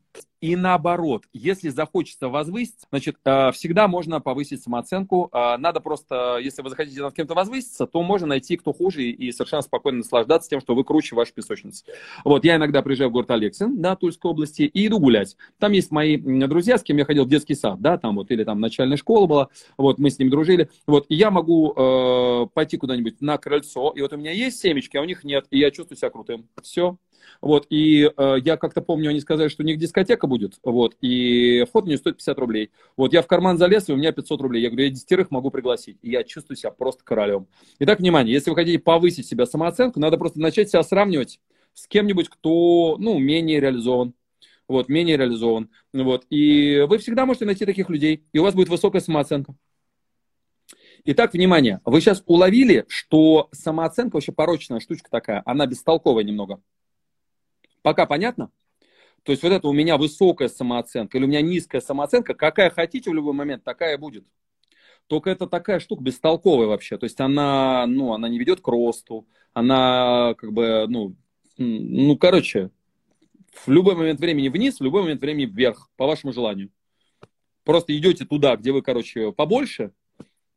И 0.45 0.55
наоборот, 0.55 1.23
если 1.33 1.69
захочется 1.69 2.29
возвысить, 2.29 2.75
значит, 2.91 3.15
э, 3.25 3.51
всегда 3.51 3.87
можно 3.87 4.21
повысить 4.21 4.61
самооценку. 4.61 5.27
Э, 5.33 5.57
надо 5.57 5.79
просто, 5.79 6.37
если 6.39 6.61
вы 6.61 6.69
захотите 6.69 7.01
над 7.01 7.15
кем-то 7.15 7.33
возвыситься, 7.33 7.87
то 7.87 8.03
можно 8.03 8.27
найти, 8.27 8.55
кто 8.55 8.71
хуже, 8.71 9.05
и 9.05 9.31
совершенно 9.31 9.63
спокойно 9.63 9.99
наслаждаться 9.99 10.47
тем, 10.47 10.61
что 10.61 10.75
вы 10.75 10.83
круче 10.83 11.15
вашей 11.15 11.33
песочницы. 11.33 11.83
Вот, 12.23 12.45
я 12.45 12.57
иногда 12.57 12.83
приезжаю 12.83 13.09
в 13.09 13.13
город 13.13 13.31
Алексин, 13.31 13.81
да, 13.81 13.95
Тульской 13.95 14.29
области, 14.29 14.61
и 14.61 14.85
иду 14.85 14.99
гулять. 14.99 15.35
Там 15.57 15.71
есть 15.71 15.89
мои 15.89 16.15
друзья, 16.15 16.77
с 16.77 16.83
кем 16.83 16.97
я 16.97 17.05
ходил 17.05 17.25
в 17.25 17.27
детский 17.27 17.55
сад, 17.55 17.81
да, 17.81 17.97
там 17.97 18.17
вот, 18.17 18.29
или 18.29 18.43
там 18.43 18.59
начальная 18.59 18.97
школа 18.97 19.25
была, 19.25 19.47
вот, 19.77 19.97
мы 19.97 20.11
с 20.11 20.19
ними 20.19 20.29
дружили. 20.29 20.69
Вот, 20.85 21.07
и 21.09 21.15
я 21.15 21.31
могу 21.31 21.73
э, 21.75 22.45
пойти 22.53 22.77
куда-нибудь 22.77 23.19
на 23.19 23.39
крыльцо, 23.39 23.93
и 23.95 24.01
вот 24.01 24.13
у 24.13 24.17
меня 24.17 24.29
есть 24.29 24.59
семечки, 24.59 24.95
а 24.95 25.01
у 25.01 25.05
них 25.05 25.23
нет, 25.23 25.47
и 25.49 25.57
я 25.57 25.71
чувствую 25.71 25.97
себя 25.97 26.11
крутым. 26.11 26.47
Все, 26.61 26.97
вот, 27.41 27.67
и 27.69 28.11
э, 28.15 28.35
я 28.43 28.57
как-то 28.57 28.81
помню, 28.81 29.09
они 29.09 29.19
сказали, 29.19 29.47
что 29.47 29.63
у 29.63 29.65
них 29.65 29.77
дискотека 29.77 30.27
будет, 30.27 30.55
вот, 30.63 30.95
и 31.01 31.65
вход 31.69 31.85
мне 31.85 31.97
стоит 31.97 32.17
50 32.17 32.39
рублей. 32.39 32.71
Вот, 32.97 33.13
я 33.13 33.21
в 33.21 33.27
карман 33.27 33.57
залез, 33.57 33.89
и 33.89 33.93
у 33.93 33.95
меня 33.95 34.11
500 34.11 34.41
рублей. 34.41 34.61
Я 34.61 34.69
говорю, 34.69 34.85
я 34.85 34.91
десятерых 34.91 35.31
могу 35.31 35.51
пригласить. 35.51 35.97
И 36.01 36.09
я 36.09 36.23
чувствую 36.23 36.57
себя 36.57 36.71
просто 36.71 37.03
королем. 37.03 37.47
Итак, 37.79 37.99
внимание, 37.99 38.33
если 38.33 38.49
вы 38.49 38.55
хотите 38.55 38.79
повысить 38.79 39.27
себя 39.27 39.45
самооценку, 39.45 39.99
надо 39.99 40.17
просто 40.17 40.39
начать 40.39 40.69
себя 40.69 40.83
сравнивать 40.83 41.39
с 41.73 41.87
кем-нибудь, 41.87 42.29
кто, 42.29 42.97
ну, 42.99 43.19
менее 43.19 43.59
реализован. 43.59 44.13
Вот, 44.67 44.89
менее 44.89 45.17
реализован. 45.17 45.69
Вот, 45.93 46.25
и 46.29 46.85
вы 46.87 46.97
всегда 46.97 47.25
можете 47.25 47.45
найти 47.45 47.65
таких 47.65 47.89
людей, 47.89 48.25
и 48.33 48.39
у 48.39 48.43
вас 48.43 48.55
будет 48.55 48.69
высокая 48.69 49.01
самооценка. 49.01 49.55
Итак, 51.07 51.33
внимание, 51.33 51.81
вы 51.85 52.01
сейчас 52.01 52.23
уловили, 52.25 52.85
что 52.87 53.49
самооценка 53.51 54.15
вообще 54.15 54.31
порочная 54.31 54.79
штучка 54.79 55.11
такая, 55.11 55.43
она 55.45 55.67
бестолковая 55.67 56.23
немного. 56.23 56.59
Пока 57.85 58.07
понятно? 58.07 58.49
То 59.21 59.31
есть 59.31 59.43
вот 59.43 59.51
это 59.51 59.67
у 59.67 59.71
меня 59.71 59.97
высокая 59.97 60.47
самооценка 60.47 61.19
или 61.19 61.25
у 61.25 61.27
меня 61.27 61.41
низкая 61.41 61.81
самооценка, 61.81 62.33
какая 62.33 62.71
хотите 62.71 63.11
в 63.11 63.13
любой 63.13 63.33
момент, 63.33 63.63
такая 63.63 63.95
будет. 63.99 64.25
Только 65.05 65.29
это 65.29 65.45
такая 65.45 65.79
штука 65.79 66.01
бестолковая 66.01 66.65
вообще. 66.65 66.97
То 66.97 67.03
есть 67.03 67.21
она, 67.21 67.85
ну, 67.85 68.13
она 68.13 68.27
не 68.27 68.39
ведет 68.39 68.59
к 68.61 68.67
росту, 68.67 69.27
она 69.53 70.33
как 70.35 70.51
бы, 70.51 70.87
ну, 70.87 71.15
ну, 71.59 72.17
короче, 72.17 72.71
в 73.53 73.69
любой 73.69 73.93
момент 73.93 74.19
времени 74.19 74.49
вниз, 74.49 74.79
в 74.79 74.83
любой 74.83 75.03
момент 75.03 75.21
времени 75.21 75.45
вверх, 75.45 75.91
по 75.95 76.07
вашему 76.07 76.33
желанию. 76.33 76.71
Просто 77.65 77.95
идете 77.95 78.25
туда, 78.25 78.55
где 78.55 78.71
вы, 78.71 78.81
короче, 78.81 79.31
побольше, 79.31 79.91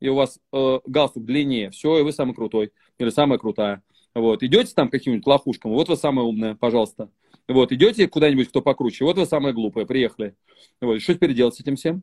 и 0.00 0.08
у 0.08 0.14
вас 0.14 0.40
э, 0.54 0.78
галстук 0.87 1.26
длиннее, 1.26 1.73
все, 1.73 1.99
и 1.99 2.02
вы 2.02 2.12
самый 2.12 2.35
крутой, 2.35 2.73
или 2.97 3.11
самая 3.11 3.38
крутая. 3.38 3.82
Вот, 4.15 4.43
идете 4.43 4.73
там 4.75 4.88
каким-нибудь 4.88 5.27
лохушкам, 5.27 5.73
вот 5.73 5.88
вы 5.88 5.97
самая 5.97 6.25
умная, 6.25 6.55
пожалуйста. 6.55 7.11
Вот, 7.47 7.73
идете 7.73 8.09
куда-нибудь, 8.09 8.49
кто 8.49 8.62
покруче, 8.62 9.05
вот 9.05 9.17
вы 9.17 9.27
самая 9.27 9.53
глупая, 9.53 9.87
приехали. 9.87 10.35
Вот, 10.81 11.00
что 11.00 11.15
теперь 11.15 11.35
делать 11.35 11.55
с 11.55 11.61
этим 11.61 11.77
всем? 11.77 12.03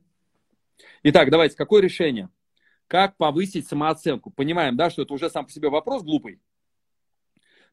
Итак, 1.03 1.29
давайте, 1.29 1.55
какое 1.55 1.81
решение? 1.81 2.29
Как 2.87 3.17
повысить 3.17 3.67
самооценку? 3.67 4.29
Понимаем, 4.31 4.77
да, 4.77 4.89
что 4.89 5.01
это 5.01 5.13
уже 5.13 5.29
сам 5.29 5.45
по 5.45 5.51
себе 5.51 5.69
вопрос 5.69 6.03
глупый. 6.03 6.39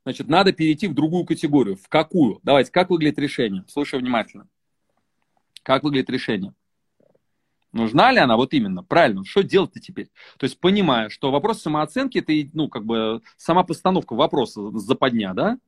Значит, 0.05 0.29
надо 0.29 0.53
перейти 0.53 0.89
в 0.89 0.95
другую 0.95 1.25
категорию. 1.25 1.77
В 1.77 1.89
какую? 1.89 2.41
Давайте, 2.43 2.73
как 2.73 2.91
выглядит 2.91 3.19
решение? 3.19 3.65
Слушай 3.69 4.01
внимательно. 4.01 4.49
Как 5.62 5.85
выглядит 5.85 6.11
решение? 6.11 6.55
Нужна 7.73 8.12
ли 8.12 8.19
она 8.19 8.37
вот 8.37 8.52
именно? 8.52 8.83
Правильно, 8.83 9.25
что 9.25 9.43
делать-то 9.43 9.81
теперь? 9.81 10.11
То 10.37 10.45
есть, 10.45 10.61
понимая, 10.61 11.09
что 11.09 11.31
вопрос 11.31 11.62
самооценки, 11.62 12.19
это, 12.19 12.33
ну, 12.52 12.69
как 12.69 12.85
бы, 12.85 13.23
сама 13.37 13.62
постановка 13.62 14.14
вопроса 14.14 14.71
западня, 14.79 15.33
да? 15.33 15.59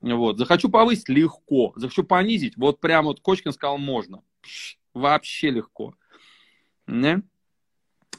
Вот. 0.00 0.38
Захочу 0.38 0.68
повысить– 0.68 1.08
легко. 1.08 1.72
Захочу 1.76 2.04
понизить– 2.04 2.54
вот 2.56 2.80
прямо 2.80 3.08
вот 3.08 3.20
Кочкин 3.20 3.52
сказал– 3.52 3.78
можно. 3.78 4.22
Пш, 4.42 4.76
вообще 4.92 5.50
легко. 5.50 5.94
Не? 6.86 7.22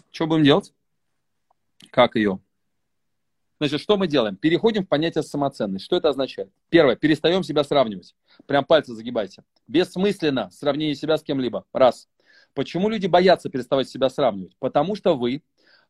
Что 0.09 0.25
будем 0.25 0.43
делать? 0.43 0.73
Как 1.91 2.15
ее? 2.15 2.39
Значит, 3.59 3.79
что 3.79 3.95
мы 3.95 4.07
делаем? 4.07 4.35
Переходим 4.35 4.83
в 4.83 4.87
понятие 4.87 5.23
самоценность. 5.23 5.85
Что 5.85 5.95
это 5.95 6.09
означает? 6.09 6.51
Первое, 6.69 6.95
перестаем 6.95 7.43
себя 7.43 7.63
сравнивать. 7.63 8.15
Прям 8.47 8.65
пальцы 8.65 8.93
загибайте. 8.93 9.43
Бессмысленно 9.67 10.49
сравнение 10.51 10.95
себя 10.95 11.17
с 11.17 11.23
кем-либо. 11.23 11.65
Раз. 11.71 12.09
Почему 12.55 12.89
люди 12.89 13.05
боятся 13.05 13.49
переставать 13.49 13.89
себя 13.89 14.09
сравнивать? 14.09 14.55
Потому 14.59 14.95
что 14.95 15.15
вы 15.15 15.43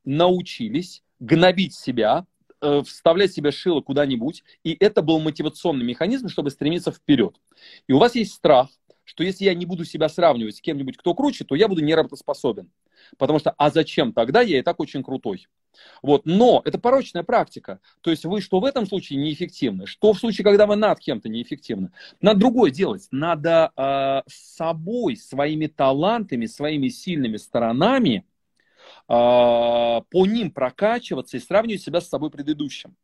научились 0.04 1.04
гнобить 1.20 1.76
себя, 1.76 2.26
э, 2.62 2.82
вставлять 2.86 3.32
себе 3.32 3.52
шило 3.52 3.82
куда-нибудь, 3.82 4.44
и 4.64 4.76
это 4.80 5.02
был 5.02 5.20
мотивационный 5.20 5.86
механизм, 5.86 6.28
чтобы 6.28 6.50
стремиться 6.50 6.92
вперед. 6.92 7.40
И 7.88 7.94
у 7.94 8.00
вас 8.00 8.16
есть 8.16 8.34
страх, 8.34 8.70
что 9.06 9.24
если 9.24 9.46
я 9.46 9.54
не 9.54 9.66
буду 9.66 9.86
себя 9.86 10.10
сравнивать 10.10 10.58
с 10.58 10.62
кем-нибудь, 10.62 10.98
кто 10.98 11.14
круче, 11.14 11.46
то 11.46 11.56
я 11.56 11.68
буду 11.68 11.82
неработоспособен. 11.82 12.70
Потому 13.18 13.40
что, 13.40 13.52
а 13.52 13.70
зачем 13.70 14.14
тогда, 14.14 14.42
я 14.42 14.60
и 14.60 14.62
так 14.62 14.80
очень 14.80 15.04
крутой. 15.04 15.48
Вот. 16.02 16.26
Но 16.26 16.62
это 16.66 16.80
порочная 16.80 17.24
практика. 17.24 17.80
То 18.02 18.10
есть 18.10 18.26
вы 18.26 18.42
что 18.42 18.60
в 18.60 18.66
этом 18.66 18.86
случае 18.86 19.20
неэффективны, 19.20 19.86
что 19.86 20.14
в 20.14 20.20
случае, 20.20 20.44
когда 20.44 20.66
вы 20.66 20.76
над 20.76 21.00
кем-то 21.00 21.30
неэффективны. 21.30 21.92
Надо 22.20 22.40
другое 22.40 22.72
делать. 22.72 23.08
Надо 23.12 23.72
э, 23.76 24.22
собой, 24.28 25.18
своими 25.18 25.68
талантами, 25.68 26.48
своими 26.48 26.88
сильными 26.88 27.38
сторонами 27.38 28.26
э, 29.08 29.08
по 29.08 30.26
ним 30.26 30.52
прокачиваться 30.52 31.38
и 31.38 31.40
сравнивать 31.40 31.84
себя 31.84 32.02
с 32.02 32.10
собой 32.10 32.32
предыдущим. 32.32 32.96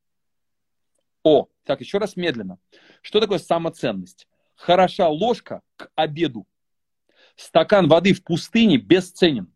О, 1.23 1.47
так, 1.65 1.81
еще 1.81 1.99
раз 1.99 2.15
медленно. 2.15 2.57
Что 3.01 3.19
такое 3.19 3.37
самоценность? 3.37 4.27
Хороша 4.61 5.09
ложка 5.09 5.61
к 5.75 5.89
обеду. 5.95 6.45
Стакан 7.35 7.87
воды 7.87 8.13
в 8.13 8.23
пустыне 8.23 8.77
бесценен. 8.77 9.51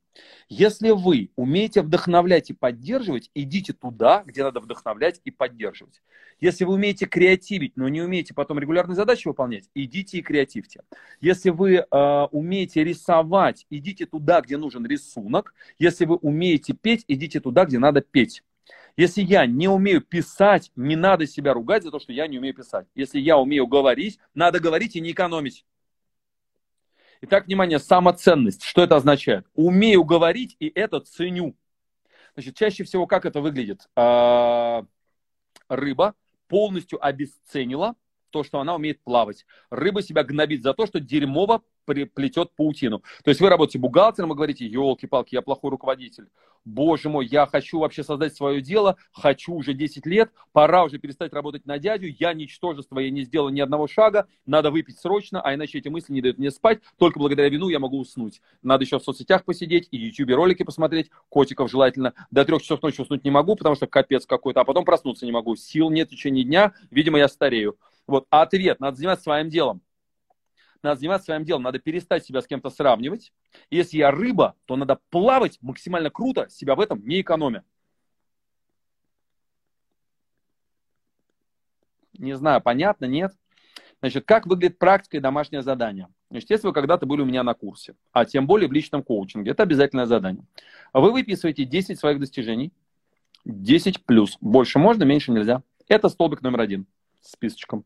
Если 0.50 0.90
вы 0.90 1.30
умеете 1.36 1.84
вдохновлять 1.84 2.50
и 2.50 2.54
поддерживать, 2.54 3.30
идите 3.36 3.74
туда, 3.74 4.24
где 4.26 4.44
надо 4.44 4.62
вдохновлять 4.62 5.22
и 5.24 5.30
поддерживать. 5.30 6.02
Если 6.40 6.64
вы 6.64 6.74
умеете 6.74 7.06
креативить, 7.06 7.78
но 7.78 7.88
не 7.88 8.02
умеете 8.02 8.34
потом 8.34 8.58
регулярные 8.58 8.96
задачи 8.96 9.28
выполнять, 9.28 9.70
идите 9.76 10.18
и 10.18 10.22
креативьте. 10.24 10.82
Если 11.22 11.52
вы 11.52 11.76
э, 11.76 12.28
умеете 12.32 12.84
рисовать, 12.84 13.68
идите 13.70 14.08
туда, 14.08 14.42
где 14.42 14.58
нужен 14.58 14.88
рисунок. 14.88 15.54
Если 15.78 16.06
вы 16.06 16.16
умеете 16.16 16.74
петь, 16.74 17.06
идите 17.08 17.40
туда, 17.40 17.66
где 17.66 17.78
надо 17.78 18.02
петь. 18.02 18.42
Если 18.98 19.22
я 19.22 19.46
не 19.46 19.68
умею 19.68 20.02
писать, 20.02 20.72
не 20.76 20.96
надо 20.96 21.28
себя 21.28 21.54
ругать 21.54 21.84
за 21.84 21.92
то, 21.92 22.00
что 22.00 22.14
я 22.14 22.28
не 22.28 22.38
умею 22.38 22.54
писать. 22.54 22.88
Если 22.96 23.20
я 23.20 23.38
умею 23.38 23.68
говорить, 23.68 24.20
надо 24.34 24.60
говорить 24.60 24.96
и 24.96 25.02
не 25.02 25.12
экономить. 25.12 25.66
Итак, 27.22 27.48
внимание, 27.48 27.80
самоценность. 27.80 28.64
Что 28.64 28.84
это 28.84 28.96
означает? 28.96 29.46
Умею 29.54 30.04
говорить 30.04 30.56
и 30.60 30.72
это 30.74 31.02
ценю. 31.02 31.56
Значит, 32.36 32.56
чаще 32.56 32.84
всего 32.84 33.08
как 33.08 33.26
это 33.26 33.42
выглядит? 33.42 33.88
А, 33.96 34.86
рыба 35.68 36.16
полностью 36.48 37.04
обесценила 37.06 37.96
то, 38.30 38.44
что 38.44 38.60
она 38.60 38.76
умеет 38.76 39.02
плавать. 39.02 39.46
Рыба 39.70 40.02
себя 40.02 40.24
гнобит 40.24 40.62
за 40.62 40.74
то, 40.74 40.86
что 40.86 41.00
дерьмово 41.00 41.64
плетет 41.86 42.52
паутину. 42.56 43.04
То 43.24 43.30
есть 43.30 43.42
вы 43.42 43.50
работаете 43.50 43.80
бухгалтером 43.80 44.34
и 44.34 44.36
говорите, 44.36 44.66
елки-палки, 44.66 45.36
я 45.36 45.42
плохой 45.42 45.72
руководитель. 45.72 46.28
Боже 46.66 47.10
мой, 47.10 47.28
я 47.28 47.46
хочу 47.46 47.80
вообще 47.80 48.04
создать 48.04 48.36
свое 48.36 48.60
дело, 48.60 48.98
хочу 49.14 49.54
уже 49.54 49.76
10 49.76 50.08
лет, 50.08 50.32
пора 50.52 50.84
уже 50.84 50.98
перестать 50.98 51.32
работать 51.32 51.68
на 51.68 51.78
дядю, 51.78 52.08
я 52.20 52.34
ничтожество, 52.34 52.98
я 52.98 53.12
не 53.12 53.22
сделал 53.22 53.50
ни 53.50 53.62
одного 53.62 53.88
шага, 53.88 54.28
надо 54.48 54.72
выпить 54.72 54.98
срочно, 55.00 55.42
а 55.42 55.54
иначе 55.54 55.78
эти 55.78 55.90
мысли 55.90 56.12
не 56.12 56.22
дают 56.22 56.40
мне 56.40 56.50
спать, 56.50 56.80
только 56.98 57.20
благодаря 57.20 57.50
вину 57.50 57.70
я 57.70 57.78
могу 57.78 58.00
уснуть. 58.00 58.42
Надо 58.64 58.84
еще 58.84 58.98
в 58.98 59.04
соцсетях 59.04 59.46
посидеть 59.46 59.88
и 59.92 59.98
YouTube 59.98 60.32
ролики 60.32 60.64
посмотреть, 60.64 61.12
котиков 61.30 61.70
желательно. 61.70 62.14
До 62.32 62.44
трех 62.44 62.64
часов 62.64 62.82
ночи 62.82 63.00
уснуть 63.00 63.24
не 63.24 63.32
могу, 63.32 63.56
потому 63.56 63.76
что 63.76 63.86
капец 63.86 64.26
какой-то, 64.26 64.62
а 64.62 64.66
потом 64.66 64.86
проснуться 64.86 65.28
не 65.28 65.32
могу. 65.32 65.56
Сил 65.56 65.92
нет 65.92 66.08
в 66.08 66.12
течение 66.12 66.44
дня, 66.44 66.74
видимо, 66.90 67.20
я 67.20 67.28
старею. 67.28 67.78
Вот, 68.08 68.26
а 68.32 68.42
ответ, 68.42 68.80
надо 68.80 68.98
заниматься 68.98 69.24
своим 69.24 69.50
делом 69.50 69.82
надо 70.86 71.00
заниматься 71.00 71.26
своим 71.26 71.44
делом, 71.44 71.64
надо 71.64 71.80
перестать 71.80 72.26
себя 72.26 72.42
с 72.42 72.48
кем-то 72.48 72.70
сравнивать. 72.70 73.34
Если 73.70 73.98
я 73.98 74.12
рыба, 74.12 74.56
то 74.66 74.76
надо 74.76 75.00
плавать 75.10 75.58
максимально 75.62 76.10
круто, 76.10 76.48
себя 76.50 76.76
в 76.76 76.80
этом 76.80 77.06
не 77.06 77.22
экономя. 77.22 77.64
Не 82.14 82.38
знаю, 82.38 82.62
понятно, 82.62 83.06
нет? 83.06 83.34
Значит, 84.00 84.26
как 84.26 84.46
выглядит 84.46 84.80
практика 84.80 85.18
и 85.18 85.20
домашнее 85.20 85.62
задание? 85.62 86.08
Значит, 86.30 86.50
если 86.50 86.68
вы 86.68 86.74
когда-то 86.74 87.06
были 87.06 87.22
у 87.22 87.26
меня 87.26 87.44
на 87.44 87.54
курсе, 87.54 87.96
а 88.12 88.26
тем 88.26 88.48
более 88.48 88.70
в 88.70 88.72
личном 88.72 89.04
коучинге, 89.04 89.52
это 89.52 89.64
обязательное 89.64 90.06
задание. 90.06 90.46
Вы 90.94 91.12
выписываете 91.12 91.66
10 91.66 92.00
своих 92.00 92.20
достижений, 92.20 92.72
10 93.46 94.06
плюс. 94.06 94.38
Больше 94.42 94.80
можно, 94.80 95.04
меньше 95.04 95.32
нельзя. 95.32 95.64
Это 95.88 96.10
столбик 96.10 96.42
номер 96.42 96.62
один 96.62 96.88
списочком. 97.28 97.86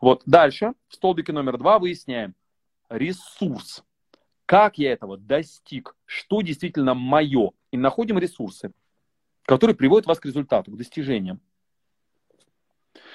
Вот. 0.00 0.22
Дальше, 0.26 0.72
в 0.88 0.94
столбике 0.94 1.32
номер 1.32 1.58
два 1.58 1.78
выясняем 1.78 2.34
ресурс. 2.88 3.84
Как 4.46 4.78
я 4.78 4.92
этого 4.92 5.16
достиг? 5.16 5.96
Что 6.04 6.42
действительно 6.42 6.94
мое? 6.94 7.52
И 7.70 7.76
находим 7.76 8.18
ресурсы, 8.18 8.72
которые 9.44 9.74
приводят 9.76 10.06
вас 10.06 10.20
к 10.20 10.26
результату, 10.26 10.70
к 10.72 10.76
достижениям. 10.76 11.40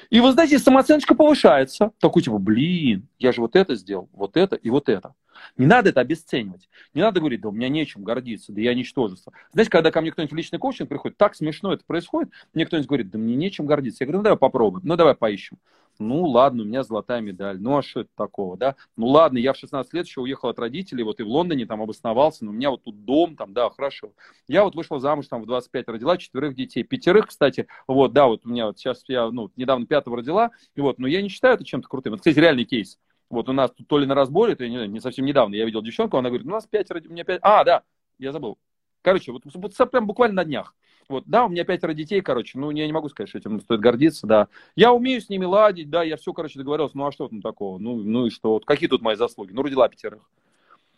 И 0.10 0.20
вы 0.20 0.32
знаете, 0.32 0.58
самооценочка 0.58 1.16
повышается. 1.16 1.92
Такой 2.00 2.24
типа, 2.24 2.38
блин, 2.38 3.08
я 3.20 3.32
же 3.32 3.42
вот 3.42 3.56
это 3.56 3.76
сделал, 3.76 4.10
вот 4.14 4.38
это 4.38 4.56
и 4.56 4.70
вот 4.70 4.90
это. 4.90 5.14
Не 5.58 5.66
надо 5.66 5.90
это 5.90 6.02
обесценивать. 6.02 6.70
Не 6.94 7.02
надо 7.02 7.20
говорить, 7.20 7.42
да 7.42 7.50
у 7.50 7.52
меня 7.52 7.70
нечем 7.70 8.04
гордиться, 8.04 8.52
да 8.52 8.62
я 8.62 8.74
ничтожество. 8.74 9.34
Знаете, 9.54 9.72
когда 9.72 9.92
ко 9.92 10.02
мне 10.02 10.12
кто-нибудь 10.12 10.34
в 10.34 10.36
личный 10.36 10.60
коучинг 10.60 10.90
приходит, 10.90 11.18
так 11.18 11.36
смешно 11.36 11.74
это 11.74 11.84
происходит, 11.86 12.32
мне 12.54 12.66
кто-нибудь 12.66 12.88
говорит, 12.88 13.10
да 13.10 13.18
мне 13.18 13.36
нечем 13.36 13.66
гордиться. 13.66 14.04
Я 14.04 14.08
говорю, 14.08 14.20
ну 14.20 14.24
давай 14.24 14.38
попробуем, 14.38 14.86
ну 14.86 14.96
давай 14.96 15.16
поищем. 15.16 15.58
Ну 16.00 16.26
ладно, 16.26 16.64
у 16.64 16.66
меня 16.66 16.84
золотая 16.84 17.22
медаль, 17.22 17.60
ну 17.60 17.78
а 17.78 17.82
что 17.82 18.02
это 18.02 18.10
такого, 18.16 18.58
да? 18.58 18.76
Ну 18.96 19.08
ладно, 19.08 19.38
я 19.38 19.54
в 19.54 19.58
16 19.58 19.94
лет 19.94 20.06
еще 20.06 20.22
уехал 20.22 20.50
от 20.50 20.60
родителей, 20.60 21.04
вот 21.04 21.20
и 21.20 21.24
в 21.24 21.28
Лондоне 21.28 21.66
там 21.66 21.82
обосновался, 21.82 22.46
но 22.46 22.52
у 22.52 22.54
меня 22.54 22.70
вот 22.70 22.84
тут 22.84 23.04
дом, 23.06 23.36
там, 23.36 23.54
да, 23.54 23.70
хорошо. 23.70 24.12
Я 24.48 24.64
вот 24.64 24.76
вышла 24.76 25.00
замуж 25.00 25.28
там 25.28 25.42
в 25.42 25.46
25, 25.46 25.88
родила 25.88 26.18
четверых 26.18 26.56
детей, 26.56 26.84
пятерых, 26.84 27.28
кстати, 27.28 27.68
вот, 27.88 28.14
да, 28.14 28.28
вот 28.28 28.46
у 28.46 28.50
меня 28.50 28.68
вот 28.68 28.78
сейчас 28.78 29.04
я, 29.08 29.30
ну, 29.32 29.52
недавно 29.56 29.86
пятого 29.86 30.18
родила, 30.18 30.52
и 30.76 30.82
вот, 30.82 31.00
но 31.00 31.08
я 31.08 31.22
не 31.22 31.30
считаю 31.30 31.56
это 31.56 31.66
чем-то 31.66 31.88
крутым. 31.88 32.14
Это, 32.14 32.22
кстати, 32.22 32.40
реальный 32.40 32.66
кейс. 32.66 33.00
Вот 33.30 33.50
у 33.50 33.54
нас 33.54 33.72
тут 33.72 33.88
то 33.88 33.98
ли 33.98 34.06
на 34.06 34.16
разборе, 34.16 34.56
то 34.56 34.68
не, 34.68 34.88
не 34.88 35.00
совсем 35.00 35.26
недавно 35.26 35.56
я 35.56 35.66
видел 35.66 35.82
девчонку, 35.82 36.18
она 36.18 36.30
говорит, 36.30 36.48
у 36.48 36.52
нас 36.52 36.66
пять, 36.66 36.90
у 36.90 37.12
меня 37.12 37.24
пять, 37.24 37.40
а, 37.42 37.64
да, 37.64 37.84
я 38.20 38.32
забыл. 38.32 38.58
Короче, 39.02 39.32
вот, 39.32 39.44
вот 39.46 39.92
прям 39.92 40.08
буквально 40.08 40.36
на 40.36 40.46
днях. 40.46 40.74
Вот, 41.10 41.24
да, 41.26 41.46
у 41.46 41.50
меня 41.50 41.64
пятеро 41.64 41.94
детей, 41.94 42.22
короче, 42.22 42.60
ну, 42.60 42.70
я 42.72 42.86
не 42.86 42.92
могу 42.92 43.08
сказать, 43.08 43.30
что 43.30 43.38
этим 43.38 43.62
стоит 43.62 43.80
гордиться, 43.80 44.28
да. 44.28 44.50
Я 44.76 44.92
умею 44.92 45.22
с 45.22 45.30
ними 45.30 45.46
ладить, 45.46 45.90
да, 45.90 46.04
я 46.04 46.18
все, 46.18 46.34
короче, 46.34 46.60
договорился, 46.60 46.98
ну, 46.98 47.06
а 47.06 47.12
что 47.12 47.30
там 47.30 47.42
такого? 47.42 47.78
Ну, 47.80 47.96
ну 47.96 48.26
и 48.26 48.30
что? 48.30 48.52
Вот, 48.52 48.66
какие 48.66 48.90
тут 48.90 49.02
мои 49.02 49.16
заслуги? 49.16 49.54
Ну, 49.54 49.62
родила 49.62 49.88
пятерых. 49.88 50.30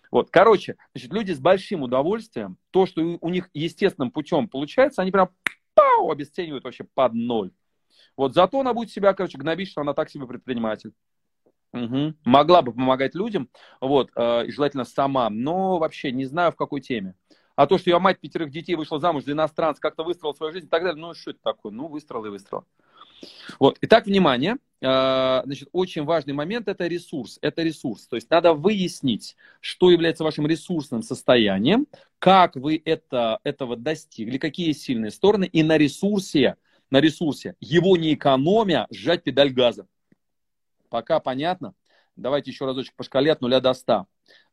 Вот, 0.09 0.31
короче, 0.31 0.77
значит, 0.95 1.13
люди 1.13 1.31
с 1.31 1.39
большим 1.39 1.83
удовольствием, 1.83 2.57
то, 2.71 2.87
что 2.87 3.01
у 3.01 3.29
них 3.29 3.49
естественным 3.53 4.09
путем 4.09 4.47
получается, 4.47 5.03
они 5.03 5.11
прям 5.11 5.29
пау, 5.75 6.09
обесценивают 6.09 6.63
вообще 6.63 6.85
под 6.85 7.13
ноль. 7.13 7.51
Вот 8.17 8.33
зато 8.33 8.59
она 8.59 8.73
будет 8.73 8.91
себя, 8.91 9.13
короче, 9.13 9.37
гнобить, 9.37 9.69
что 9.69 9.81
она 9.81 9.93
так 9.93 10.09
себе 10.09 10.25
предприниматель. 10.25 10.93
Угу. 11.73 12.15
Могла 12.25 12.61
бы 12.61 12.73
помогать 12.73 13.15
людям, 13.15 13.49
вот, 13.79 14.09
э, 14.15 14.47
и 14.47 14.51
желательно 14.51 14.85
сама, 14.85 15.29
но 15.29 15.77
вообще 15.77 16.11
не 16.11 16.25
знаю 16.25 16.51
в 16.51 16.55
какой 16.55 16.81
теме. 16.81 17.13
А 17.55 17.67
то, 17.67 17.77
что 17.77 17.89
я 17.89 17.99
мать 17.99 18.19
пятерых 18.19 18.51
детей 18.51 18.75
вышла 18.75 18.99
замуж 18.99 19.25
за 19.25 19.33
иностранца, 19.33 19.81
как-то 19.81 20.03
выстроила 20.03 20.33
свою 20.33 20.53
жизнь 20.53 20.67
и 20.67 20.69
так 20.69 20.81
далее, 20.81 20.99
ну 20.99 21.13
что 21.13 21.31
это 21.31 21.41
такое? 21.43 21.71
Ну, 21.71 21.87
выстроила 21.87 22.27
и 22.27 22.29
выстроила. 22.29 22.65
Вот. 23.59 23.77
Итак, 23.81 24.05
внимание. 24.05 24.57
Э, 24.81 25.41
значит, 25.43 25.69
очень 25.73 26.05
важный 26.05 26.33
момент– 26.33 26.67
это 26.69 26.87
ресурс. 26.87 27.37
Это 27.41 27.61
ресурс. 27.61 28.07
То 28.07 28.15
есть 28.15 28.29
надо 28.29 28.53
выяснить, 28.53 29.35
что 29.59 29.91
является 29.91 30.23
вашим 30.23 30.47
ресурсным 30.47 31.03
состоянием, 31.03 31.87
как 32.17 32.55
вы 32.55 32.81
это, 32.83 33.39
этого 33.43 33.75
достигли, 33.75 34.37
какие 34.37 34.71
сильные 34.71 35.11
стороны, 35.11 35.45
и 35.45 35.61
на 35.61 35.77
ресурсе, 35.77 36.55
на 36.89 37.01
ресурсе, 37.01 37.55
его 37.59 37.97
не 37.97 38.13
экономя, 38.13 38.87
сжать 38.89 39.23
педаль 39.23 39.51
газа. 39.51 39.85
Пока 40.89 41.19
понятно? 41.19 41.73
Давайте 42.15 42.51
еще 42.51 42.65
разочек 42.65 42.95
по 42.95 43.03
шкале 43.03 43.31
от 43.31 43.41
0 43.41 43.61
до 43.61 43.73
100. 43.73 44.05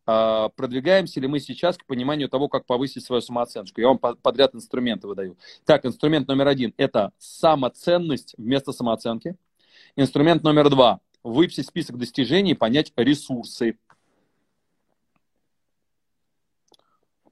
А, 0.09 0.49
продвигаемся 0.51 1.21
ли 1.21 1.27
мы 1.27 1.41
сейчас 1.41 1.77
к 1.77 1.85
пониманию 1.85 2.29
того, 2.29 2.49
как 2.49 2.65
повысить 2.65 3.05
свою 3.05 3.21
самооценку? 3.21 3.81
Я 3.81 3.89
вам 3.89 3.99
подряд 3.99 4.55
инструменты 4.55 5.09
выдаю. 5.09 5.37
Так, 5.65 5.85
инструмент 5.85 6.29
номер 6.29 6.49
один– 6.49 6.75
это 6.77 7.13
самоценность 7.19 8.35
вместо 8.39 8.73
самооценки. 8.73 9.37
Инструмент 9.97 10.43
номер 10.45 10.71
два– 10.71 11.01
выписать 11.25 11.67
список 11.67 11.99
достижений 11.99 12.53
и 12.53 12.55
понять 12.55 12.93
ресурсы. 12.97 13.79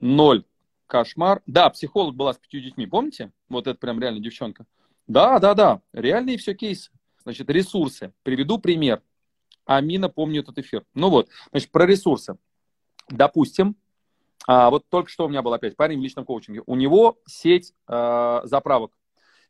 Ноль. 0.00 0.44
Кошмар. 0.86 1.42
Да, 1.46 1.70
психолог 1.70 2.14
была 2.14 2.34
с 2.34 2.38
пятью 2.38 2.60
детьми, 2.60 2.86
помните? 2.86 3.32
Вот 3.48 3.66
это 3.66 3.78
прям 3.78 4.00
реально 4.00 4.20
девчонка. 4.20 4.66
Да, 5.06 5.38
да, 5.38 5.54
да, 5.54 5.80
реальные 5.92 6.38
все 6.38 6.54
кейсы. 6.54 6.90
Значит, 7.24 7.50
ресурсы. 7.50 8.12
Приведу 8.22 8.58
пример. 8.58 9.02
Амина 9.66 10.08
помню 10.08 10.42
этот 10.42 10.58
эфир. 10.58 10.84
Ну 10.94 11.08
вот, 11.08 11.28
значит, 11.50 11.70
про 11.70 11.86
ресурсы. 11.86 12.36
Допустим, 13.08 13.76
а, 14.46 14.70
вот 14.70 14.84
только 14.88 15.10
что 15.10 15.24
у 15.26 15.28
меня 15.28 15.42
был 15.42 15.52
опять 15.54 15.76
парень 15.76 15.98
в 15.98 16.02
личном 16.02 16.24
коучинге. 16.24 16.62
У 16.66 16.74
него 16.74 17.18
сеть 17.26 17.72
а, 17.86 18.42
заправок. 18.44 18.92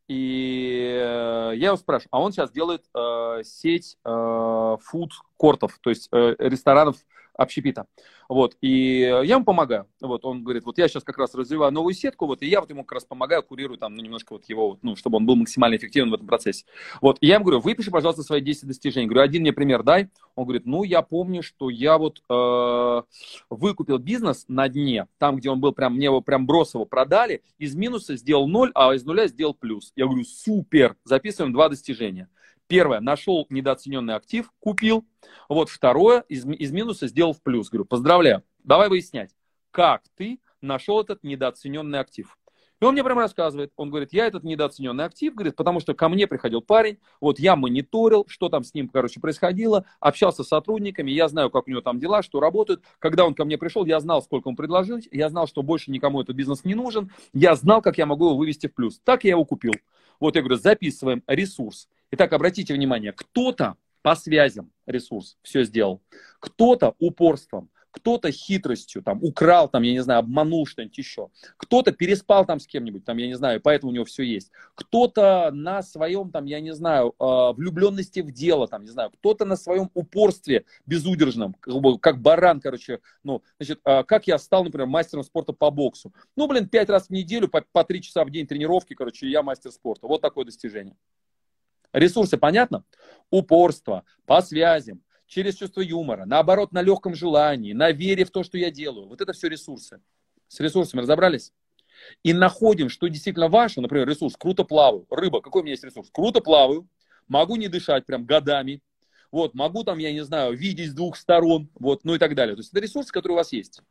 И 0.06 0.98
э, 1.00 1.52
я 1.56 1.68
его 1.68 1.76
спрашиваю, 1.76 2.10
а 2.10 2.20
он 2.20 2.30
сейчас 2.30 2.50
делает 2.50 2.84
э, 2.94 3.40
сеть 3.42 3.96
э, 4.04 4.76
фуд-кортов, 4.82 5.78
то 5.80 5.88
есть 5.88 6.10
э, 6.12 6.34
ресторанов 6.38 6.96
общепита. 7.36 7.86
Вот, 8.28 8.56
и 8.60 9.00
я 9.00 9.34
ему 9.34 9.44
помогаю. 9.44 9.86
Вот, 10.00 10.24
он 10.24 10.42
говорит, 10.42 10.64
вот 10.64 10.78
я 10.78 10.88
сейчас 10.88 11.04
как 11.04 11.18
раз 11.18 11.34
развиваю 11.34 11.72
новую 11.72 11.94
сетку, 11.94 12.26
вот, 12.26 12.42
и 12.42 12.46
я 12.46 12.60
вот 12.60 12.70
ему 12.70 12.84
как 12.84 12.92
раз 12.92 13.04
помогаю, 13.04 13.42
курирую 13.42 13.78
там, 13.78 13.94
ну, 13.94 14.02
немножко 14.02 14.32
вот 14.34 14.44
его, 14.48 14.78
ну, 14.82 14.96
чтобы 14.96 15.16
он 15.18 15.26
был 15.26 15.36
максимально 15.36 15.76
эффективен 15.76 16.10
в 16.10 16.14
этом 16.14 16.26
процессе. 16.26 16.64
Вот, 17.00 17.18
и 17.20 17.26
я 17.26 17.34
ему 17.34 17.44
говорю, 17.44 17.60
выпиши, 17.60 17.90
пожалуйста, 17.90 18.22
свои 18.22 18.40
10 18.40 18.66
достижений. 18.66 19.06
Говорю, 19.06 19.22
один 19.22 19.42
мне 19.42 19.52
пример 19.52 19.82
дай. 19.82 20.08
Он 20.34 20.44
говорит, 20.44 20.66
ну, 20.66 20.84
я 20.84 21.02
помню, 21.02 21.42
что 21.42 21.70
я 21.70 21.98
вот 21.98 22.22
э, 22.28 23.02
выкупил 23.50 23.98
бизнес 23.98 24.46
на 24.48 24.68
дне, 24.68 25.06
там, 25.18 25.36
где 25.36 25.50
он 25.50 25.60
был, 25.60 25.72
прям, 25.72 25.94
мне 25.94 26.06
его 26.06 26.20
прям 26.20 26.46
брос 26.46 26.74
его 26.74 26.84
продали, 26.86 27.42
из 27.58 27.74
минуса 27.74 28.16
сделал 28.16 28.48
ноль, 28.48 28.70
а 28.74 28.94
из 28.94 29.04
нуля 29.04 29.26
сделал 29.28 29.54
плюс. 29.54 29.92
Я 29.96 30.06
говорю, 30.06 30.24
супер, 30.24 30.96
записываем 31.04 31.52
два 31.52 31.68
достижения. 31.68 32.28
Первое, 32.66 33.00
нашел 33.00 33.46
недооцененный 33.50 34.14
актив, 34.14 34.50
купил. 34.60 35.04
Вот 35.48 35.68
второе, 35.68 36.20
из, 36.28 36.46
из 36.46 36.72
минуса 36.72 37.08
сделал 37.08 37.34
в 37.34 37.42
плюс. 37.42 37.68
Говорю, 37.68 37.84
поздравляю. 37.84 38.42
Давай 38.62 38.88
выяснять, 38.88 39.34
как 39.70 40.02
ты 40.16 40.40
нашел 40.62 41.00
этот 41.00 41.22
недооцененный 41.22 41.98
актив. 41.98 42.36
И 42.80 42.84
он 42.84 42.94
мне 42.94 43.04
прямо 43.04 43.22
рассказывает, 43.22 43.72
он 43.76 43.88
говорит, 43.88 44.12
я 44.12 44.26
этот 44.26 44.42
недооцененный 44.42 45.04
актив, 45.04 45.32
говорит, 45.34 45.54
потому 45.54 45.80
что 45.80 45.94
ко 45.94 46.08
мне 46.08 46.26
приходил 46.26 46.60
парень, 46.60 46.98
вот 47.20 47.38
я 47.38 47.54
мониторил, 47.54 48.26
что 48.28 48.48
там 48.48 48.64
с 48.64 48.74
ним, 48.74 48.88
короче, 48.88 49.20
происходило, 49.20 49.86
общался 50.00 50.42
с 50.42 50.48
сотрудниками, 50.48 51.10
я 51.10 51.28
знаю, 51.28 51.50
как 51.50 51.66
у 51.66 51.70
него 51.70 51.80
там 51.82 52.00
дела, 52.00 52.22
что 52.22 52.40
работают. 52.40 52.82
Когда 52.98 53.24
он 53.24 53.34
ко 53.34 53.44
мне 53.44 53.56
пришел, 53.58 53.86
я 53.86 54.00
знал, 54.00 54.22
сколько 54.22 54.48
он 54.48 54.56
предложил, 54.56 54.98
я 55.12 55.28
знал, 55.28 55.46
что 55.46 55.62
больше 55.62 55.92
никому 55.92 56.20
этот 56.20 56.34
бизнес 56.34 56.64
не 56.64 56.74
нужен, 56.74 57.12
я 57.32 57.54
знал, 57.54 57.80
как 57.80 57.96
я 57.96 58.06
могу 58.06 58.26
его 58.26 58.36
вывести 58.36 58.66
в 58.66 58.74
плюс. 58.74 59.00
Так 59.04 59.24
я 59.24 59.30
его 59.30 59.44
купил. 59.44 59.72
Вот 60.20 60.36
я 60.36 60.42
говорю, 60.42 60.56
записываем 60.56 61.22
ресурс. 61.26 61.88
Итак, 62.16 62.32
обратите 62.32 62.72
внимание, 62.72 63.10
кто-то 63.10 63.74
по 64.02 64.14
связям 64.14 64.70
ресурс 64.86 65.36
все 65.42 65.64
сделал, 65.64 66.00
кто-то 66.38 66.94
упорством, 67.00 67.70
кто-то 67.90 68.30
хитростью, 68.30 69.02
там, 69.02 69.18
украл, 69.20 69.68
там, 69.68 69.82
я 69.82 69.90
не 69.90 69.98
знаю, 69.98 70.20
обманул 70.20 70.64
что-нибудь 70.64 70.96
еще, 70.96 71.30
кто-то 71.56 71.90
переспал 71.90 72.46
там 72.46 72.60
с 72.60 72.68
кем-нибудь, 72.68 73.04
там, 73.04 73.16
я 73.16 73.26
не 73.26 73.34
знаю, 73.34 73.60
поэтому 73.60 73.90
у 73.90 73.94
него 73.96 74.04
все 74.04 74.22
есть, 74.22 74.52
кто-то 74.76 75.50
на 75.52 75.82
своем, 75.82 76.30
там, 76.30 76.44
я 76.44 76.60
не 76.60 76.72
знаю, 76.72 77.16
а, 77.18 77.52
влюбленности 77.52 78.20
в 78.20 78.30
дело, 78.30 78.68
там, 78.68 78.84
не 78.84 78.90
знаю, 78.90 79.10
кто-то 79.10 79.44
на 79.44 79.56
своем 79.56 79.90
упорстве 79.94 80.66
безудержном, 80.86 81.56
как 82.00 82.22
баран, 82.22 82.60
короче, 82.60 83.00
ну, 83.24 83.42
значит, 83.58 83.80
а, 83.82 84.04
как 84.04 84.28
я 84.28 84.38
стал, 84.38 84.62
например, 84.62 84.86
мастером 84.86 85.24
спорта 85.24 85.52
по 85.52 85.72
боксу, 85.72 86.14
ну, 86.36 86.46
блин, 86.46 86.68
пять 86.68 86.90
раз 86.90 87.08
в 87.08 87.10
неделю, 87.10 87.48
по, 87.48 87.64
по 87.72 87.82
три 87.82 88.00
часа 88.00 88.24
в 88.24 88.30
день 88.30 88.46
тренировки, 88.46 88.94
короче, 88.94 89.28
я 89.28 89.42
мастер 89.42 89.72
спорта, 89.72 90.06
вот 90.06 90.20
такое 90.20 90.44
достижение. 90.44 90.94
Ресурсы, 91.94 92.36
понятно? 92.36 92.84
Упорство, 93.30 94.04
по 94.26 94.42
связям, 94.42 95.00
через 95.26 95.54
чувство 95.54 95.80
юмора, 95.80 96.24
наоборот, 96.26 96.72
на 96.72 96.82
легком 96.82 97.14
желании, 97.14 97.72
на 97.72 97.92
вере 97.92 98.24
в 98.24 98.30
то, 98.30 98.42
что 98.42 98.58
я 98.58 98.72
делаю. 98.72 99.06
Вот 99.06 99.20
это 99.20 99.32
все 99.32 99.48
ресурсы. 99.48 100.00
С 100.48 100.58
ресурсами 100.58 101.02
разобрались? 101.02 101.52
И 102.24 102.32
находим, 102.32 102.88
что 102.88 103.06
действительно 103.06 103.48
ваше, 103.48 103.80
например, 103.80 104.08
ресурс, 104.08 104.34
круто 104.36 104.64
плаваю. 104.64 105.06
Рыба, 105.08 105.40
какой 105.40 105.60
у 105.60 105.64
меня 105.64 105.74
есть 105.74 105.84
ресурс? 105.84 106.08
Круто 106.12 106.40
плаваю, 106.40 106.88
могу 107.28 107.54
не 107.54 107.68
дышать 107.68 108.04
прям 108.06 108.26
годами, 108.26 108.82
вот, 109.30 109.54
могу 109.54 109.84
там, 109.84 109.98
я 109.98 110.12
не 110.12 110.24
знаю, 110.24 110.56
видеть 110.56 110.90
с 110.90 110.94
двух 110.94 111.16
сторон, 111.16 111.70
вот, 111.74 112.04
ну 112.04 112.16
и 112.16 112.18
так 112.18 112.34
далее. 112.34 112.56
То 112.56 112.60
есть 112.60 112.72
это 112.72 112.80
ресурсы, 112.80 113.12
которые 113.12 113.34
у 113.34 113.38
вас 113.38 113.52
есть. 113.52 113.82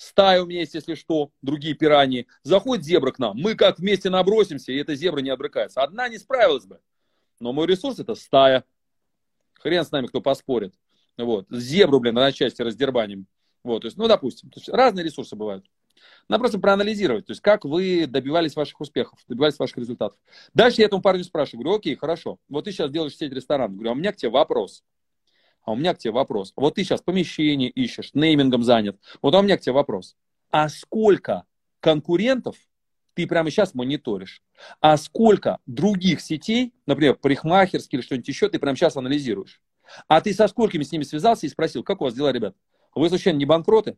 Стая 0.00 0.42
у 0.42 0.46
меня 0.46 0.60
есть, 0.60 0.72
если 0.72 0.94
что, 0.94 1.30
другие 1.42 1.74
пираньи. 1.74 2.26
Заходит 2.42 2.86
зебра 2.86 3.10
к 3.10 3.18
нам, 3.18 3.36
мы 3.36 3.54
как 3.54 3.78
вместе 3.78 4.08
набросимся, 4.08 4.72
и 4.72 4.76
эта 4.76 4.94
зебра 4.94 5.20
не 5.20 5.28
отбрыкается. 5.28 5.82
Одна 5.82 6.08
не 6.08 6.16
справилась 6.16 6.64
бы. 6.64 6.80
Но 7.38 7.52
мой 7.52 7.66
ресурс 7.66 7.98
это 7.98 8.14
стая. 8.14 8.64
Хрен 9.60 9.84
с 9.84 9.90
нами, 9.90 10.06
кто 10.06 10.22
поспорит. 10.22 10.72
Вот. 11.18 11.48
Зебру, 11.50 12.00
блин, 12.00 12.14
на 12.14 12.32
части 12.32 12.62
раздербаним. 12.62 13.26
Вот, 13.62 13.82
то 13.82 13.88
есть, 13.88 13.98
ну, 13.98 14.08
допустим, 14.08 14.48
то 14.48 14.58
есть 14.58 14.70
разные 14.70 15.04
ресурсы 15.04 15.36
бывают. 15.36 15.66
Надо 16.28 16.40
просто 16.40 16.58
проанализировать, 16.58 17.26
то 17.26 17.32
есть 17.32 17.42
как 17.42 17.66
вы 17.66 18.06
добивались 18.06 18.56
ваших 18.56 18.80
успехов, 18.80 19.18
добивались 19.28 19.58
ваших 19.58 19.76
результатов. 19.76 20.18
Дальше 20.54 20.80
я 20.80 20.86
этому 20.86 21.02
парню 21.02 21.24
спрашиваю, 21.24 21.62
говорю, 21.62 21.78
окей, 21.78 21.94
хорошо, 21.94 22.38
вот 22.48 22.64
ты 22.64 22.72
сейчас 22.72 22.90
делаешь 22.90 23.18
сеть 23.18 23.34
ресторанов. 23.34 23.74
Говорю, 23.74 23.90
а 23.90 23.92
у 23.92 23.96
меня 23.96 24.12
к 24.12 24.16
тебе 24.16 24.30
вопрос. 24.30 24.82
А 25.62 25.72
у 25.72 25.76
меня 25.76 25.94
к 25.94 25.98
тебе 25.98 26.12
вопрос. 26.12 26.52
Вот 26.56 26.74
ты 26.74 26.84
сейчас 26.84 27.02
помещение 27.02 27.68
ищешь, 27.68 28.10
неймингом 28.14 28.62
занят. 28.62 28.98
Вот 29.22 29.34
у 29.34 29.42
меня 29.42 29.56
к 29.56 29.60
тебе 29.60 29.72
вопрос. 29.72 30.16
А 30.50 30.68
сколько 30.68 31.44
конкурентов 31.80 32.56
ты 33.14 33.26
прямо 33.26 33.50
сейчас 33.50 33.74
мониторишь? 33.74 34.42
А 34.80 34.96
сколько 34.96 35.58
других 35.66 36.20
сетей, 36.20 36.72
например, 36.86 37.16
парикмахерские 37.16 37.98
или 37.98 38.06
что-нибудь 38.06 38.28
еще, 38.28 38.48
ты 38.48 38.58
прямо 38.58 38.76
сейчас 38.76 38.96
анализируешь? 38.96 39.60
А 40.08 40.20
ты 40.20 40.32
со 40.32 40.48
сколькими 40.48 40.82
с 40.82 40.92
ними 40.92 41.02
связался 41.02 41.46
и 41.46 41.50
спросил, 41.50 41.82
как 41.82 42.00
у 42.00 42.04
вас 42.04 42.14
дела, 42.14 42.32
ребят? 42.32 42.54
Вы 42.94 43.08
случайно 43.08 43.38
не 43.38 43.44
банкроты? 43.44 43.96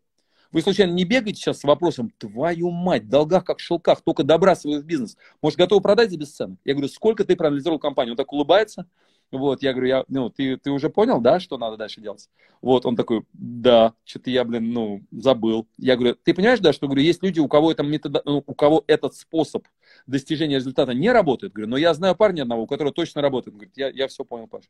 Вы 0.51 0.61
случайно 0.61 0.93
не 0.93 1.05
бегаете 1.05 1.41
сейчас 1.41 1.61
с 1.61 1.65
вопросом, 1.65 2.13
твою 2.19 2.71
мать, 2.71 3.05
в 3.05 3.09
долгах 3.09 3.45
как 3.45 3.59
в 3.59 3.63
шелках, 3.63 4.03
только 4.03 4.23
добрасываю 4.23 4.83
в 4.83 4.85
бизнес. 4.85 5.17
Может, 5.41 5.59
готовы 5.59 5.81
продать 5.81 6.11
за 6.11 6.19
бесценок? 6.19 6.59
Я 6.65 6.75
говорю, 6.75 6.89
сколько 6.89 7.25
ты 7.25 7.37
проанализировал 7.37 7.79
компанию? 7.79 8.13
Он 8.13 8.17
так 8.19 8.33
улыбается. 8.33 8.87
Вот, 9.33 9.63
я 9.63 9.73
говорю, 9.73 9.89
я, 9.89 10.05
ну, 10.09 10.29
ты, 10.29 10.59
ты 10.59 10.71
уже 10.71 10.91
понял, 10.91 11.19
да, 11.19 11.41
что 11.41 11.57
надо 11.57 11.79
дальше 11.79 12.03
делать? 12.03 12.29
Вот, 12.61 12.85
он 12.85 12.97
такой, 12.97 13.23
да, 13.33 13.95
что-то 14.05 14.29
я, 14.31 14.45
блин, 14.45 14.73
ну, 14.75 15.01
забыл. 15.11 15.67
Я 15.79 15.97
говорю, 15.97 16.17
ты 16.23 16.35
понимаешь, 16.35 16.61
да, 16.61 16.75
что, 16.75 16.87
говорю, 16.87 17.03
есть 17.03 17.23
люди, 17.23 17.41
у 17.41 17.49
кого, 17.49 17.73
это 17.73 17.83
метод, 17.83 18.23
ну, 18.27 18.45
у 18.47 18.55
кого 18.55 18.85
этот 18.87 19.15
способ 19.15 19.67
достижения 20.07 20.57
результата 20.57 20.93
не 20.93 21.11
работает? 21.11 21.55
Говорю, 21.55 21.71
но 21.71 21.77
я 21.79 21.95
знаю 21.95 22.15
парня 22.15 22.43
одного, 22.43 22.65
у 22.65 22.67
которого 22.67 22.93
точно 22.93 23.23
работает. 23.23 23.55
Он 23.55 23.59
говорит, 23.61 23.73
я, 23.75 23.89
я 23.89 24.07
все 24.07 24.23
понял, 24.23 24.49
Паш. 24.49 24.65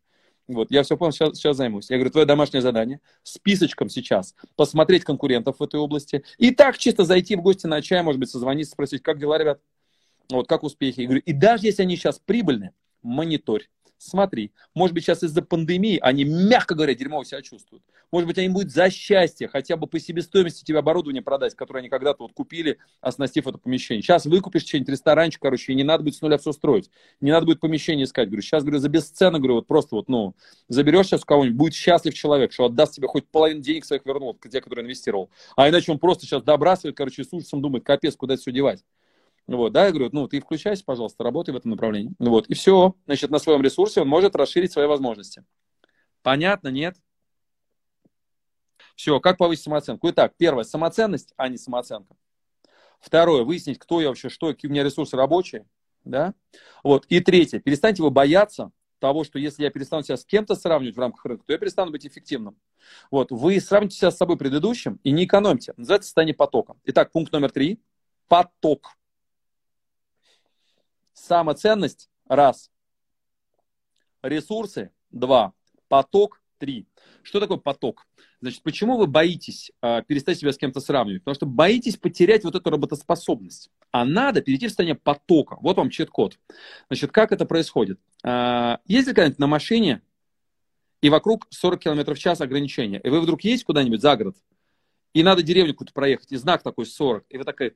Вот, 0.46 0.70
я 0.70 0.84
все 0.84 0.96
понял, 0.96 1.10
сейчас, 1.10 1.36
сейчас 1.36 1.56
займусь. 1.56 1.90
Я 1.90 1.96
говорю, 1.96 2.12
твое 2.12 2.26
домашнее 2.26 2.62
задание, 2.62 3.00
списочком 3.24 3.88
сейчас, 3.88 4.36
посмотреть 4.54 5.02
конкурентов 5.02 5.58
в 5.58 5.62
этой 5.62 5.80
области, 5.80 6.22
и 6.38 6.52
так 6.52 6.78
чисто 6.78 7.04
зайти 7.04 7.34
в 7.34 7.42
гости 7.42 7.66
на 7.66 7.82
чай, 7.82 8.00
может 8.04 8.20
быть, 8.20 8.30
созвониться, 8.30 8.74
спросить, 8.74 9.02
как 9.02 9.18
дела, 9.18 9.38
ребят? 9.38 9.60
Вот, 10.30 10.46
как 10.46 10.62
успехи? 10.62 11.00
Я 11.00 11.06
говорю, 11.06 11.22
и 11.26 11.32
даже 11.32 11.66
если 11.66 11.82
они 11.82 11.96
сейчас 11.96 12.20
прибыльны, 12.20 12.70
мониторь 13.02 13.68
смотри, 14.02 14.52
может 14.74 14.94
быть, 14.94 15.04
сейчас 15.04 15.22
из-за 15.22 15.42
пандемии 15.42 15.98
они, 16.02 16.24
мягко 16.24 16.74
говоря, 16.74 16.94
дерьмово 16.94 17.24
себя 17.24 17.42
чувствуют. 17.42 17.82
Может 18.10 18.26
быть, 18.26 18.38
они 18.38 18.48
будут 18.48 18.70
за 18.70 18.90
счастье 18.90 19.48
хотя 19.48 19.76
бы 19.76 19.86
по 19.86 19.98
себестоимости 19.98 20.64
тебе 20.64 20.78
оборудование 20.78 21.22
продать, 21.22 21.54
которое 21.54 21.80
они 21.80 21.88
когда-то 21.88 22.24
вот 22.24 22.32
купили, 22.32 22.78
оснастив 23.00 23.46
это 23.46 23.58
помещение. 23.58 24.02
Сейчас 24.02 24.26
выкупишь 24.26 24.62
что-нибудь, 24.62 24.90
ресторанчик, 24.90 25.40
короче, 25.40 25.72
и 25.72 25.74
не 25.74 25.84
надо 25.84 26.04
будет 26.04 26.16
с 26.16 26.20
нуля 26.20 26.36
все 26.38 26.52
строить. 26.52 26.90
Не 27.20 27.30
надо 27.30 27.46
будет 27.46 27.60
помещение 27.60 28.04
искать. 28.04 28.28
Говорю, 28.28 28.42
сейчас, 28.42 28.64
говорю, 28.64 28.78
за 28.78 28.88
бесценно, 28.88 29.38
говорю, 29.38 29.54
вот 29.54 29.66
просто 29.66 29.96
вот, 29.96 30.08
ну, 30.08 30.34
заберешь 30.68 31.06
сейчас 31.06 31.22
у 31.22 31.26
кого-нибудь, 31.26 31.56
будет 31.56 31.74
счастлив 31.74 32.14
человек, 32.14 32.52
что 32.52 32.66
отдаст 32.66 32.94
тебе 32.94 33.08
хоть 33.08 33.26
половину 33.26 33.60
денег 33.60 33.84
своих 33.84 34.04
вернул, 34.04 34.36
те, 34.50 34.60
которые 34.60 34.84
инвестировал. 34.84 35.30
А 35.56 35.68
иначе 35.68 35.92
он 35.92 35.98
просто 35.98 36.26
сейчас 36.26 36.42
добрасывает, 36.42 36.96
короче, 36.96 37.24
с 37.24 37.32
ужасом 37.32 37.62
думает, 37.62 37.84
капец, 37.84 38.16
куда 38.16 38.34
это 38.34 38.42
все 38.42 38.52
девать. 38.52 38.84
Вот, 39.46 39.72
да, 39.72 39.86
я 39.86 39.90
говорю, 39.90 40.08
ну, 40.12 40.28
ты 40.28 40.40
включайся, 40.40 40.84
пожалуйста, 40.84 41.24
работай 41.24 41.52
в 41.52 41.56
этом 41.56 41.72
направлении. 41.72 42.14
Вот, 42.18 42.46
и 42.46 42.54
все. 42.54 42.94
Значит, 43.06 43.30
на 43.30 43.38
своем 43.38 43.62
ресурсе 43.62 44.00
он 44.00 44.08
может 44.08 44.36
расширить 44.36 44.72
свои 44.72 44.86
возможности. 44.86 45.44
Понятно, 46.22 46.68
нет? 46.68 46.96
Все, 48.94 49.18
как 49.20 49.38
повысить 49.38 49.64
самооценку? 49.64 50.08
Итак, 50.10 50.34
первое, 50.36 50.64
самоценность, 50.64 51.32
а 51.36 51.48
не 51.48 51.56
самооценка. 51.56 52.14
Второе, 53.00 53.42
выяснить, 53.42 53.78
кто 53.78 54.00
я 54.00 54.08
вообще, 54.08 54.28
что, 54.28 54.48
какие 54.48 54.68
у 54.68 54.72
меня 54.72 54.84
ресурсы 54.84 55.16
рабочие. 55.16 55.66
Да? 56.04 56.34
Вот. 56.84 57.04
И 57.06 57.20
третье, 57.20 57.58
перестаньте 57.58 58.02
вы 58.02 58.10
бояться 58.10 58.70
того, 59.00 59.24
что 59.24 59.40
если 59.40 59.64
я 59.64 59.70
перестану 59.70 60.04
себя 60.04 60.16
с 60.16 60.24
кем-то 60.24 60.54
сравнивать 60.54 60.94
в 60.94 61.00
рамках 61.00 61.24
рынка, 61.24 61.44
то 61.44 61.52
я 61.52 61.58
перестану 61.58 61.90
быть 61.90 62.06
эффективным. 62.06 62.56
Вот. 63.10 63.32
Вы 63.32 63.60
сравните 63.60 63.96
себя 63.96 64.12
с 64.12 64.16
собой 64.16 64.36
предыдущим 64.36 65.00
и 65.02 65.10
не 65.10 65.24
экономьте. 65.24 65.74
Называется 65.76 66.06
состояние 66.06 66.36
потока. 66.36 66.76
Итак, 66.84 67.10
пункт 67.10 67.32
номер 67.32 67.50
три. 67.50 67.80
Поток. 68.28 68.92
Самоценность– 71.22 72.10
раз. 72.28 72.68
Ресурсы– 74.22 74.90
два. 75.12 75.52
Поток– 75.86 76.42
три. 76.58 76.88
Что 77.22 77.38
такое 77.38 77.58
поток? 77.58 78.08
Значит, 78.40 78.64
почему 78.64 78.96
вы 78.96 79.06
боитесь 79.06 79.70
э, 79.82 80.02
перестать 80.02 80.38
себя 80.38 80.52
с 80.52 80.58
кем-то 80.58 80.80
сравнивать? 80.80 81.22
Потому 81.22 81.36
что 81.36 81.46
боитесь 81.46 81.96
потерять 81.96 82.42
вот 82.42 82.56
эту 82.56 82.68
работоспособность. 82.70 83.70
А 83.92 84.04
надо 84.04 84.42
перейти 84.42 84.66
в 84.66 84.70
состояние 84.70 84.96
потока. 84.96 85.58
Вот 85.60 85.76
вам 85.76 85.90
чит-код. 85.90 86.40
Значит, 86.88 87.12
как 87.12 87.30
это 87.30 87.46
происходит? 87.46 88.00
Э, 88.24 88.78
ездили 88.86 89.14
когда-нибудь 89.14 89.38
на 89.38 89.46
машине, 89.46 90.02
и 91.02 91.08
вокруг 91.08 91.46
40 91.50 91.78
км 91.78 92.14
в 92.14 92.18
час 92.18 92.40
ограничения, 92.40 92.98
и 92.98 93.08
вы 93.08 93.20
вдруг 93.20 93.42
едете 93.42 93.64
куда-нибудь 93.64 94.00
за 94.00 94.16
город, 94.16 94.36
и 95.14 95.22
надо 95.22 95.44
деревню 95.44 95.74
какую-то 95.74 95.94
проехать, 95.94 96.32
и 96.32 96.36
знак 96.36 96.64
такой 96.64 96.86
40, 96.86 97.26
и 97.28 97.38
вы 97.38 97.44
такая 97.44 97.74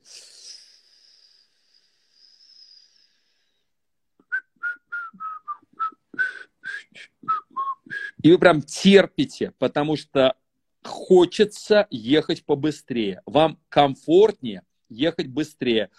И 8.26 8.32
вы 8.32 8.38
прям 8.38 8.60
терпите, 8.60 9.52
потому 9.60 9.94
что 9.94 10.34
хочется 10.82 11.86
ехать 11.90 12.44
побыстрее. 12.44 13.22
Вам 13.24 13.56
комфортнее 13.68 14.62
ехать 14.88 15.28
быстрее. 15.28 15.90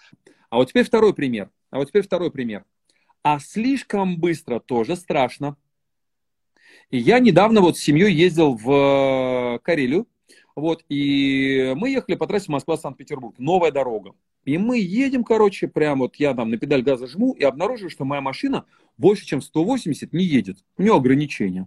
А 0.50 0.56
вот 0.56 0.68
теперь 0.68 0.84
второй 0.84 1.14
пример. 1.14 1.48
А 1.70 1.78
вот 1.78 1.88
теперь 1.88 2.02
второй 2.02 2.30
пример. 2.30 2.66
А 3.22 3.38
слишком 3.38 4.18
быстро 4.18 4.60
тоже 4.60 4.96
страшно. 4.96 5.56
И 6.90 6.98
я 6.98 7.18
недавно 7.18 7.62
вот 7.62 7.78
с 7.78 7.80
семьей 7.80 8.12
ездил 8.12 8.56
в 8.56 9.58
Карелию. 9.64 10.06
Вот, 10.54 10.84
и 10.90 11.72
мы 11.76 11.88
ехали 11.88 12.14
по 12.14 12.26
трассе 12.26 12.52
Москва-Санкт-Петербург. 12.52 13.36
Новая 13.38 13.70
дорога. 13.70 14.12
И 14.44 14.58
мы 14.58 14.78
едем, 14.80 15.24
короче, 15.24 15.66
прям 15.66 16.00
вот 16.00 16.16
я 16.16 16.34
там 16.34 16.50
на 16.50 16.58
педаль 16.58 16.82
газа 16.82 17.06
жму 17.06 17.32
и 17.32 17.42
обнаруживаю, 17.42 17.88
что 17.88 18.04
моя 18.04 18.20
машина 18.20 18.66
больше, 18.98 19.24
чем 19.24 19.40
180 19.40 20.12
не 20.12 20.24
едет. 20.24 20.58
У 20.76 20.82
нее 20.82 20.94
ограничения. 20.94 21.66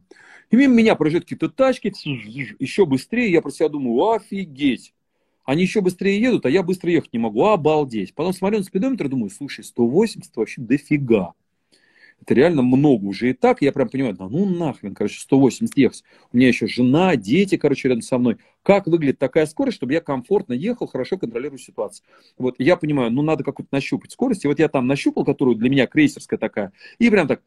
И 0.51 0.55
мимо 0.57 0.75
меня 0.75 0.95
проезжают 0.95 1.23
какие-то 1.23 1.49
тачки, 1.49 1.93
еще 2.59 2.85
быстрее. 2.85 3.31
Я 3.31 3.41
про 3.41 3.51
себя 3.51 3.69
думаю, 3.69 4.11
офигеть. 4.11 4.93
Они 5.45 5.63
еще 5.63 5.81
быстрее 5.81 6.21
едут, 6.21 6.45
а 6.45 6.49
я 6.49 6.61
быстро 6.61 6.91
ехать 6.91 7.13
не 7.13 7.19
могу. 7.19 7.45
Обалдеть. 7.45 8.13
Потом 8.13 8.33
смотрю 8.33 8.59
на 8.59 8.63
спидометр 8.63 9.05
и 9.05 9.09
думаю, 9.09 9.29
слушай, 9.29 9.63
180 9.63 10.35
вообще 10.35 10.61
дофига. 10.61 11.33
Это 12.21 12.35
реально 12.35 12.61
много 12.61 13.05
уже 13.05 13.31
и 13.31 13.33
так. 13.33 13.61
Я 13.61 13.71
прям 13.71 13.89
понимаю, 13.89 14.13
да 14.15 14.27
ну 14.29 14.45
нахрен, 14.45 14.93
короче, 14.93 15.19
180 15.21 15.75
ехать. 15.75 16.03
У 16.31 16.37
меня 16.37 16.49
еще 16.49 16.67
жена, 16.67 17.15
дети, 17.15 17.57
короче, 17.57 17.87
рядом 17.87 18.03
со 18.03 18.19
мной. 18.19 18.37
Как 18.61 18.85
выглядит 18.85 19.17
такая 19.17 19.47
скорость, 19.47 19.77
чтобы 19.77 19.93
я 19.93 20.01
комфортно 20.01 20.53
ехал, 20.53 20.85
хорошо 20.85 21.17
контролирую 21.17 21.57
ситуацию. 21.57 22.05
Вот 22.37 22.55
я 22.59 22.75
понимаю, 22.75 23.09
ну 23.09 23.23
надо 23.23 23.43
какую-то 23.43 23.73
нащупать 23.73 24.11
скорость. 24.11 24.45
И 24.45 24.47
вот 24.47 24.59
я 24.59 24.67
там 24.67 24.85
нащупал, 24.85 25.25
которую 25.25 25.55
для 25.55 25.69
меня 25.69 25.87
крейсерская 25.87 26.37
такая. 26.37 26.73
И 26.99 27.09
прям 27.09 27.27
так 27.27 27.41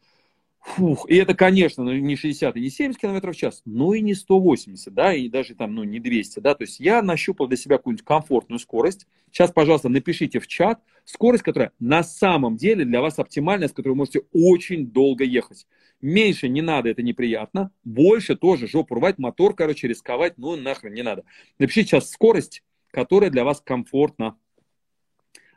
Фух, 0.65 1.05
и 1.11 1.17
это, 1.17 1.35
конечно, 1.35 1.85
ну, 1.85 1.93
не 1.93 2.17
60 2.17 2.57
и 2.57 2.61
не 2.61 2.71
70 2.71 2.99
км 2.99 3.31
в 3.31 3.37
час, 3.37 3.61
но 3.67 3.93
и 3.93 4.01
не 4.01 4.15
180, 4.15 4.95
да, 4.95 5.13
и 5.13 5.29
даже 5.29 5.55
там, 5.55 5.75
ну, 5.75 5.85
не 5.85 6.01
200, 6.01 6.41
да, 6.41 6.55
то 6.55 6.65
есть 6.65 6.81
я 6.81 7.03
нащупал 7.03 7.49
для 7.49 7.59
себя 7.59 7.77
какую-нибудь 7.77 8.05
комфортную 8.05 8.59
скорость. 8.59 9.07
Сейчас, 9.31 9.53
пожалуйста, 9.53 9.91
напишите 9.91 10.41
в 10.41 10.47
чат 10.47 10.81
скорость, 11.05 11.45
которая 11.45 11.73
на 11.79 12.03
самом 12.03 12.57
деле 12.57 12.87
для 12.87 13.03
вас 13.03 13.19
оптимальная, 13.19 13.69
с 13.69 13.73
которой 13.73 13.93
вы 13.93 13.99
можете 13.99 14.23
очень 14.33 14.87
долго 14.87 15.23
ехать. 15.23 15.67
Меньше 16.01 16.49
не 16.49 16.63
надо, 16.63 16.89
это 16.89 17.03
неприятно. 17.03 17.71
Больше 17.85 18.35
тоже 18.35 18.67
жопу 18.67 18.95
рвать, 18.95 19.19
мотор, 19.19 19.55
короче, 19.55 19.87
рисковать, 19.87 20.39
ну, 20.39 20.57
нахрен 20.57 20.95
не 20.95 21.03
надо. 21.03 21.25
Напишите 21.59 21.91
сейчас 21.91 22.11
скорость, 22.11 22.63
которая 22.91 23.29
для 23.29 23.45
вас 23.45 23.61
комфортна. 23.61 24.39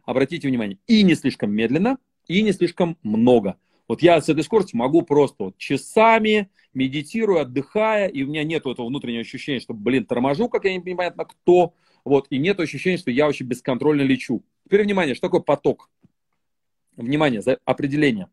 Обратите 0.03 0.49
внимание, 0.49 0.79
и 0.85 1.01
не 1.03 1.15
слишком 1.15 1.51
медленно, 1.51 1.97
и 2.27 2.41
не 2.41 2.51
слишком 2.51 2.97
много– 3.03 3.55
вот 3.87 4.01
я 4.01 4.19
с 4.19 4.27
этой 4.27 4.43
скоростью 4.43 4.77
могу 4.77 5.01
просто 5.01 5.45
вот 5.45 5.57
часами, 5.57 6.49
медитирую, 6.73 7.39
отдыхая, 7.39 8.07
и 8.07 8.23
у 8.23 8.27
меня 8.27 8.43
нет 8.43 8.65
этого 8.65 8.87
внутреннего 8.87 9.21
ощущения, 9.21 9.59
что, 9.59 9.73
блин, 9.73 10.05
торможу, 10.05 10.49
как 10.49 10.65
я 10.65 10.71
не 10.71 10.77
непонятно 10.77 11.25
кто, 11.25 11.73
вот, 12.03 12.27
и 12.29 12.37
нет 12.37 12.59
ощущения, 12.59 12.97
что 12.97 13.11
я 13.11 13.25
вообще 13.25 13.43
бесконтрольно 13.43 14.01
лечу. 14.01 14.43
Теперь 14.65 14.83
внимание, 14.83 15.15
что 15.15 15.27
такое 15.27 15.41
поток? 15.41 15.89
Внимание, 16.97 17.41
за 17.41 17.59
определение. 17.63 18.29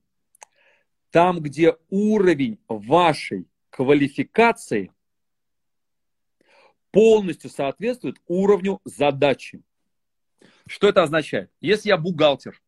Там, 1.10 1.40
где 1.40 1.76
уровень 1.90 2.58
вашей 2.68 3.46
квалификации 3.70 4.90
полностью 6.90 7.50
соответствует 7.50 8.16
уровню 8.26 8.80
задачи. 8.84 9.62
Что 10.66 10.88
это 10.88 11.02
означает? 11.02 11.50
Если 11.60 11.88
я 11.88 11.96
бухгалтер, 11.96 12.60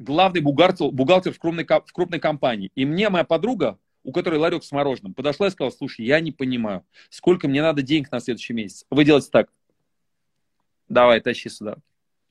главный 0.00 0.40
бухгалтер, 0.40 0.90
бухгалтер 0.90 1.32
в, 1.32 1.38
крупной, 1.38 1.64
в 1.64 1.92
крупной 1.92 2.18
компании. 2.18 2.72
И 2.74 2.84
мне 2.84 3.08
моя 3.10 3.24
подруга, 3.24 3.78
у 4.02 4.12
которой 4.12 4.38
ларек 4.38 4.64
с 4.64 4.72
мороженым, 4.72 5.14
подошла 5.14 5.46
и 5.46 5.50
сказала, 5.50 5.70
слушай, 5.70 6.04
я 6.04 6.20
не 6.20 6.32
понимаю, 6.32 6.84
сколько 7.10 7.46
мне 7.46 7.62
надо 7.62 7.82
денег 7.82 8.10
на 8.10 8.20
следующий 8.20 8.54
месяц. 8.54 8.86
Вы 8.90 9.04
делаете 9.04 9.28
так. 9.30 9.50
Давай, 10.88 11.20
тащи 11.20 11.48
сюда. 11.48 11.76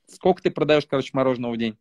Сколько 0.07 0.41
ты 0.41 0.51
продаешь, 0.51 0.85
короче, 0.85 1.11
мороженого 1.13 1.53
в 1.53 1.57
день? 1.57 1.77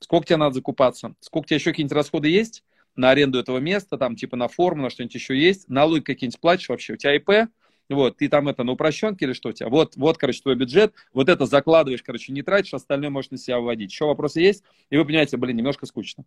Сколько 0.00 0.26
тебе 0.26 0.38
надо 0.38 0.54
закупаться? 0.54 1.14
Сколько 1.20 1.44
у 1.44 1.48
тебя 1.48 1.56
еще 1.56 1.70
какие-нибудь 1.70 1.94
расходы 1.94 2.28
есть 2.28 2.64
на 2.96 3.10
аренду 3.10 3.38
этого 3.38 3.58
места, 3.58 3.98
там, 3.98 4.16
типа 4.16 4.36
на 4.36 4.48
форму, 4.48 4.82
на 4.82 4.90
что-нибудь 4.90 5.14
еще 5.14 5.38
есть? 5.38 5.68
Налоги 5.68 6.00
какие-нибудь 6.00 6.40
платишь 6.40 6.68
вообще? 6.70 6.94
У 6.94 6.96
тебя 6.96 7.14
ИП? 7.14 7.50
Вот, 7.88 8.18
ты 8.18 8.28
там 8.28 8.48
это 8.48 8.64
на 8.64 8.72
упрощенке 8.72 9.24
или 9.24 9.32
что 9.32 9.48
у 9.48 9.52
тебя? 9.52 9.68
Вот, 9.68 9.96
вот, 9.96 10.18
короче, 10.18 10.42
твой 10.42 10.56
бюджет, 10.56 10.92
вот 11.14 11.28
это 11.28 11.46
закладываешь, 11.46 12.02
короче, 12.02 12.32
не 12.32 12.42
тратишь, 12.42 12.74
остальное 12.74 13.08
можешь 13.08 13.30
на 13.30 13.38
себя 13.38 13.60
вводить. 13.60 13.90
Еще 13.90 14.04
вопросы 14.04 14.40
есть? 14.40 14.62
И 14.90 14.96
вы 14.96 15.06
понимаете, 15.06 15.38
блин, 15.38 15.56
немножко 15.56 15.86
скучно. 15.86 16.24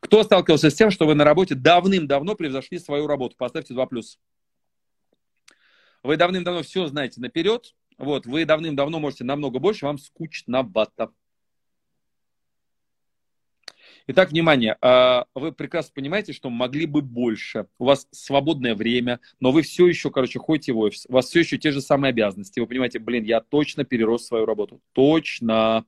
Кто 0.00 0.22
сталкивался 0.24 0.68
с 0.68 0.74
тем, 0.74 0.90
что 0.90 1.06
вы 1.06 1.14
на 1.14 1.24
работе 1.24 1.54
давным-давно 1.54 2.34
превзошли 2.34 2.78
свою 2.78 3.06
работу? 3.06 3.36
Поставьте 3.36 3.72
два 3.72 3.86
плюс. 3.86 4.18
Вы 6.02 6.16
давным-давно 6.16 6.62
все 6.62 6.86
знаете 6.86 7.20
наперед, 7.20 7.74
вот, 7.98 8.26
вы 8.26 8.44
давным-давно 8.44 8.98
можете 8.98 9.24
намного 9.24 9.58
больше, 9.58 9.84
вам 9.84 9.98
скучновато. 9.98 11.12
Итак, 14.12 14.32
внимание, 14.32 14.76
а, 14.80 15.26
вы 15.36 15.52
прекрасно 15.52 15.92
понимаете, 15.94 16.32
что 16.32 16.50
могли 16.50 16.86
бы 16.86 17.00
больше. 17.00 17.68
У 17.78 17.84
вас 17.84 18.08
свободное 18.10 18.74
время, 18.74 19.20
но 19.38 19.52
вы 19.52 19.62
все 19.62 19.86
еще, 19.86 20.10
короче, 20.10 20.40
ходите 20.40 20.72
в 20.72 20.78
офис. 20.78 21.06
У 21.08 21.12
вас 21.12 21.26
все 21.26 21.38
еще 21.38 21.58
те 21.58 21.70
же 21.70 21.80
самые 21.80 22.10
обязанности. 22.10 22.58
Вы 22.58 22.66
понимаете, 22.66 22.98
блин, 22.98 23.22
я 23.22 23.40
точно 23.40 23.84
перерос 23.84 24.26
свою 24.26 24.46
работу. 24.46 24.80
Точно, 24.94 25.84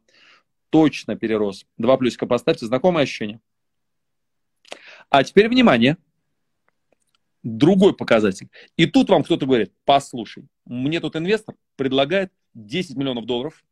точно 0.70 1.16
перерос. 1.16 1.66
Два 1.78 1.96
плюсика 1.96 2.28
поставьте. 2.28 2.64
Знакомое 2.64 3.02
ощущение? 3.02 3.40
А 5.11 5.24
теперь 5.24 5.48
внимание. 5.48 5.96
Другой 7.42 7.92
показатель. 7.92 8.50
И 8.76 8.87
тут 8.87 9.11
вам 9.11 9.24
кто-то 9.24 9.46
говорит, 9.46 9.72
послушай, 9.85 10.46
мне 10.64 11.00
тут 11.00 11.16
инвестор 11.16 11.56
предлагает 11.74 12.30
10 12.54 12.96
миллионов 12.96 13.26
долларов 13.26 13.64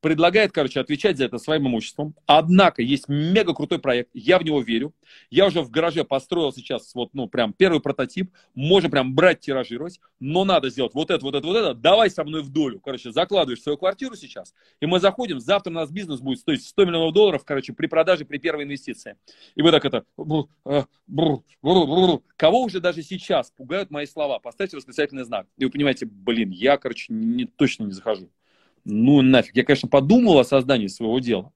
предлагает, 0.00 0.52
короче, 0.52 0.80
отвечать 0.80 1.18
за 1.18 1.24
это 1.24 1.38
своим 1.38 1.68
имуществом. 1.68 2.14
Однако 2.26 2.82
есть 2.82 3.08
мега 3.08 3.54
крутой 3.54 3.78
проект, 3.78 4.10
я 4.14 4.38
в 4.38 4.44
него 4.44 4.60
верю. 4.60 4.94
Я 5.30 5.46
уже 5.46 5.62
в 5.62 5.70
гараже 5.70 6.04
построил 6.04 6.52
сейчас 6.52 6.94
вот, 6.94 7.10
ну, 7.12 7.28
прям 7.28 7.52
первый 7.52 7.80
прототип. 7.80 8.32
Можно 8.54 8.90
прям 8.90 9.14
брать, 9.14 9.40
тиражировать, 9.40 10.00
но 10.18 10.44
надо 10.44 10.70
сделать 10.70 10.94
вот 10.94 11.10
это, 11.10 11.24
вот 11.24 11.34
это, 11.34 11.46
вот 11.46 11.56
это. 11.56 11.74
Давай 11.74 12.10
со 12.10 12.24
мной 12.24 12.42
в 12.42 12.50
долю. 12.50 12.80
Короче, 12.80 13.12
закладываешь 13.12 13.62
свою 13.62 13.76
квартиру 13.76 14.16
сейчас, 14.16 14.54
и 14.80 14.86
мы 14.86 15.00
заходим, 15.00 15.40
завтра 15.40 15.70
у 15.70 15.74
нас 15.74 15.90
бизнес 15.90 16.20
будет 16.20 16.38
стоить 16.38 16.62
100 16.62 16.84
миллионов 16.84 17.12
долларов, 17.12 17.42
короче, 17.44 17.72
при 17.72 17.86
продаже, 17.86 18.24
при 18.24 18.38
первой 18.38 18.64
инвестиции. 18.64 19.16
И 19.54 19.62
вы 19.62 19.70
так 19.70 19.84
это... 19.84 20.04
Э, 20.64 20.84
Кого 22.36 22.62
уже 22.62 22.80
даже 22.80 23.02
сейчас 23.02 23.50
пугают 23.50 23.90
мои 23.90 24.06
слова? 24.06 24.38
Поставьте 24.38 24.76
восклицательный 24.76 25.24
знак. 25.24 25.46
И 25.56 25.64
вы 25.64 25.70
понимаете, 25.70 26.06
блин, 26.06 26.50
я, 26.50 26.78
короче, 26.78 27.12
не, 27.12 27.44
точно 27.44 27.84
не 27.84 27.92
захожу 27.92 28.30
ну 28.84 29.22
нафиг. 29.22 29.56
Я, 29.56 29.64
конечно, 29.64 29.88
подумал 29.88 30.38
о 30.38 30.44
создании 30.44 30.86
своего 30.86 31.18
дела. 31.18 31.52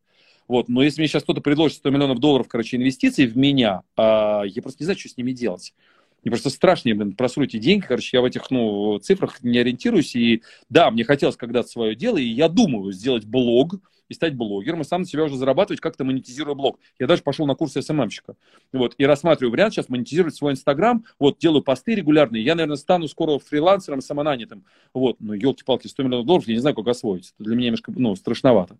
Вот, 0.46 0.68
но 0.68 0.82
если 0.82 1.00
мне 1.00 1.08
сейчас 1.08 1.22
кто-то 1.22 1.40
предложит 1.40 1.78
100 1.78 1.90
миллионов 1.90 2.18
долларов, 2.18 2.48
короче, 2.48 2.76
инвестиций 2.76 3.26
в 3.26 3.36
меня, 3.36 3.82
а, 3.96 4.42
я 4.44 4.60
просто 4.60 4.82
не 4.82 4.84
знаю, 4.84 4.98
что 4.98 5.08
с 5.08 5.16
ними 5.16 5.32
делать. 5.32 5.74
Мне 6.22 6.30
просто 6.30 6.50
страшно, 6.50 6.94
блин, 6.94 7.12
просру 7.12 7.44
эти 7.44 7.58
деньги, 7.58 7.84
короче, 7.84 8.16
я 8.16 8.20
в 8.22 8.24
этих, 8.24 8.50
ну, 8.50 8.98
цифрах 8.98 9.42
не 9.42 9.58
ориентируюсь. 9.58 10.16
И 10.16 10.42
да, 10.70 10.90
мне 10.90 11.04
хотелось 11.04 11.36
когда-то 11.36 11.68
свое 11.68 11.94
дело, 11.94 12.16
и 12.16 12.24
я 12.24 12.48
думаю 12.48 12.92
сделать 12.92 13.24
блог, 13.24 13.74
и 14.08 14.14
стать 14.14 14.34
блогером, 14.34 14.82
и 14.82 14.84
сам 14.84 15.02
на 15.02 15.06
себя 15.06 15.24
уже 15.24 15.36
зарабатывать, 15.36 15.80
как-то 15.80 16.04
монетизируя 16.04 16.54
блог. 16.54 16.78
Я 16.98 17.06
даже 17.06 17.22
пошел 17.22 17.46
на 17.46 17.54
курсы 17.54 17.82
СММщика. 17.82 18.36
Вот, 18.72 18.94
и 18.98 19.04
рассматриваю 19.04 19.52
вариант 19.52 19.74
сейчас 19.74 19.88
монетизировать 19.88 20.34
свой 20.34 20.52
Инстаграм, 20.52 21.04
вот, 21.18 21.38
делаю 21.38 21.62
посты 21.62 21.94
регулярные, 21.94 22.44
я, 22.44 22.54
наверное, 22.54 22.76
стану 22.76 23.08
скоро 23.08 23.38
фрилансером, 23.38 24.00
самонанятым. 24.00 24.64
Вот, 24.92 25.16
ну, 25.20 25.32
елки-палки, 25.32 25.86
100 25.86 26.02
миллионов 26.02 26.26
долларов, 26.26 26.46
я 26.48 26.54
не 26.54 26.60
знаю, 26.60 26.76
как 26.76 26.86
освоить. 26.88 27.34
Это 27.38 27.44
для 27.44 27.56
меня 27.56 27.66
немножко, 27.66 27.92
ну, 27.94 28.14
страшновато. 28.16 28.78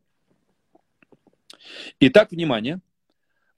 Итак, 2.00 2.30
внимание. 2.30 2.80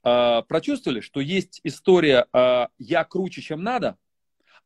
А, 0.03 0.41
прочувствовали, 0.43 1.01
что 1.01 1.19
есть 1.19 1.59
история 1.63 2.27
а, 2.31 2.69
«я 2.77 3.03
круче, 3.03 3.41
чем 3.41 3.61
надо», 3.61 3.97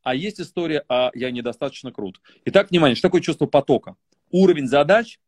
а 0.02 0.14
есть 0.14 0.40
история 0.40 0.84
«а 0.88 1.10
я 1.14 1.30
недостаточно 1.30 1.90
крут». 1.90 2.20
Итак, 2.44 2.70
внимание, 2.70 2.94
что 2.94 3.08
такое 3.08 3.20
чувство 3.20 3.46
потока? 3.46 3.96
Уровень 4.30 4.68
задач 4.68 5.18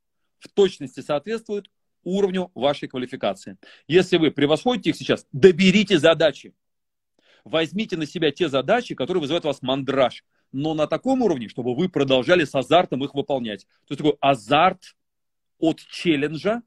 в 0.44 0.48
точности 0.48 1.00
соответствует 1.00 1.70
уровню 2.02 2.50
вашей 2.54 2.86
квалификации. 2.86 3.56
Если 3.88 4.18
вы 4.18 4.30
превосходите 4.30 4.90
их 4.90 4.96
сейчас, 4.96 5.26
доберите 5.32 5.98
задачи. 5.98 6.54
Возьмите 7.44 7.96
на 7.96 8.06
себя 8.06 8.30
те 8.30 8.48
задачи, 8.48 8.94
которые 8.94 9.22
вызывают 9.22 9.44
у 9.44 9.48
вас 9.48 9.62
мандраж, 9.62 10.24
но 10.52 10.74
на 10.74 10.86
таком 10.86 11.22
уровне, 11.22 11.48
чтобы 11.48 11.74
вы 11.74 11.88
продолжали 11.88 12.44
с 12.44 12.54
азартом 12.54 13.04
их 13.04 13.14
выполнять. 13.14 13.66
То 13.86 13.94
есть 13.94 13.98
такой 13.98 14.16
азарт 14.20 14.96
от 15.58 15.80
челленджа, 15.80 16.62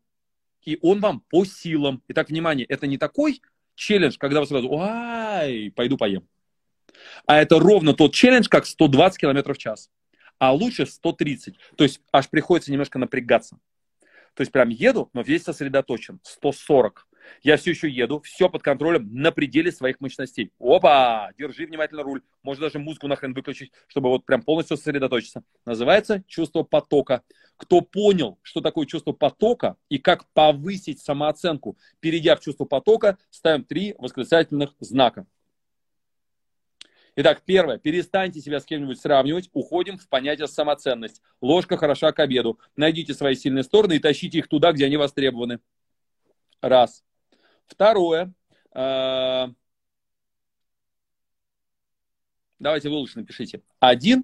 и 0.64 0.78
он 0.82 1.00
вам 1.00 1.22
по 1.30 1.46
силам. 1.46 2.04
Итак, 2.08 2.30
внимание, 2.30 2.66
это 2.66 2.88
не 2.88 2.98
такой 2.98 3.42
челлендж, 3.76 4.18
когда 4.18 4.40
вы 4.40 4.48
сразу, 4.48 4.76
ай, 4.78 5.72
пойду 5.76 5.98
поем. 5.98 6.28
А 7.26 7.40
это 7.40 7.60
ровно 7.60 7.94
тот 7.94 8.14
челлендж, 8.14 8.48
как 8.50 8.66
120 8.66 9.20
км 9.20 9.54
в 9.54 9.58
час 9.58 9.90
а 10.40 10.54
лучше 10.54 10.86
130. 10.86 11.56
То 11.76 11.84
есть 11.84 12.02
аж 12.12 12.30
приходится 12.30 12.72
немножко 12.72 13.00
напрягаться. 13.00 13.60
То 14.34 14.42
есть 14.42 14.52
прям 14.52 14.70
еду, 14.70 15.10
но 15.14 15.22
весь 15.22 15.44
сосредоточен. 15.44 16.20
140. 16.24 17.08
Я 17.44 17.58
все 17.58 17.72
еще 17.72 17.90
еду, 17.90 18.22
все 18.22 18.50
под 18.50 18.62
контролем, 18.62 19.10
на 19.14 19.32
пределе 19.32 19.72
своих 19.72 20.00
мощностей. 20.00 20.52
Опа! 20.60 21.32
Держи 21.38 21.66
внимательно 21.66 22.04
руль. 22.04 22.22
Можно 22.44 22.68
даже 22.68 22.80
музыку 22.80 23.08
нахрен 23.08 23.34
выключить, 23.34 23.72
чтобы 23.88 24.10
вот 24.10 24.26
прям 24.26 24.42
полностью 24.42 24.78
сосредоточиться. 24.78 25.44
Называется 25.66 26.24
чувство 26.28 26.64
потока. 26.64 27.24
Кто 27.58 27.82
понял, 27.82 28.38
что 28.44 28.62
такое 28.62 28.86
чувство 28.86 29.12
потока 29.12 29.76
и 29.90 29.98
как 29.98 30.30
повысить 30.34 31.02
самооценку, 31.02 31.78
перейдя 32.00 32.36
в 32.36 32.42
чувство 32.42 32.66
потока, 32.66 33.18
ставим 33.32 33.64
три 33.64 33.96
восклицательных 33.98 34.76
знака. 34.80 35.26
Итак, 37.20 37.42
первое. 37.46 37.80
Перестаньте 37.80 38.42
себя 38.42 38.60
с 38.60 38.66
кем-нибудь 38.66 39.02
сравнивать. 39.02 39.50
Уходим 39.52 39.98
в 39.98 40.08
понятие 40.08 40.48
самоценность. 40.48 41.24
Ложка 41.42 41.76
хороша 41.76 42.12
к 42.12 42.20
обеду. 42.20 42.60
Найдите 42.76 43.16
свои 43.16 43.34
сильные 43.34 43.64
стороны 43.64 43.94
и 43.94 44.00
тащите 44.00 44.38
их 44.38 44.48
туда, 44.48 44.72
где 44.72 44.86
они 44.86 44.98
востребованы. 44.98 45.60
Раз. 46.62 47.04
Второе. 47.66 48.36
А, 48.72 49.50
давайте 52.60 52.90
вы 52.90 52.98
лучше 52.98 53.18
напишите. 53.18 53.64
Один, 53.80 54.24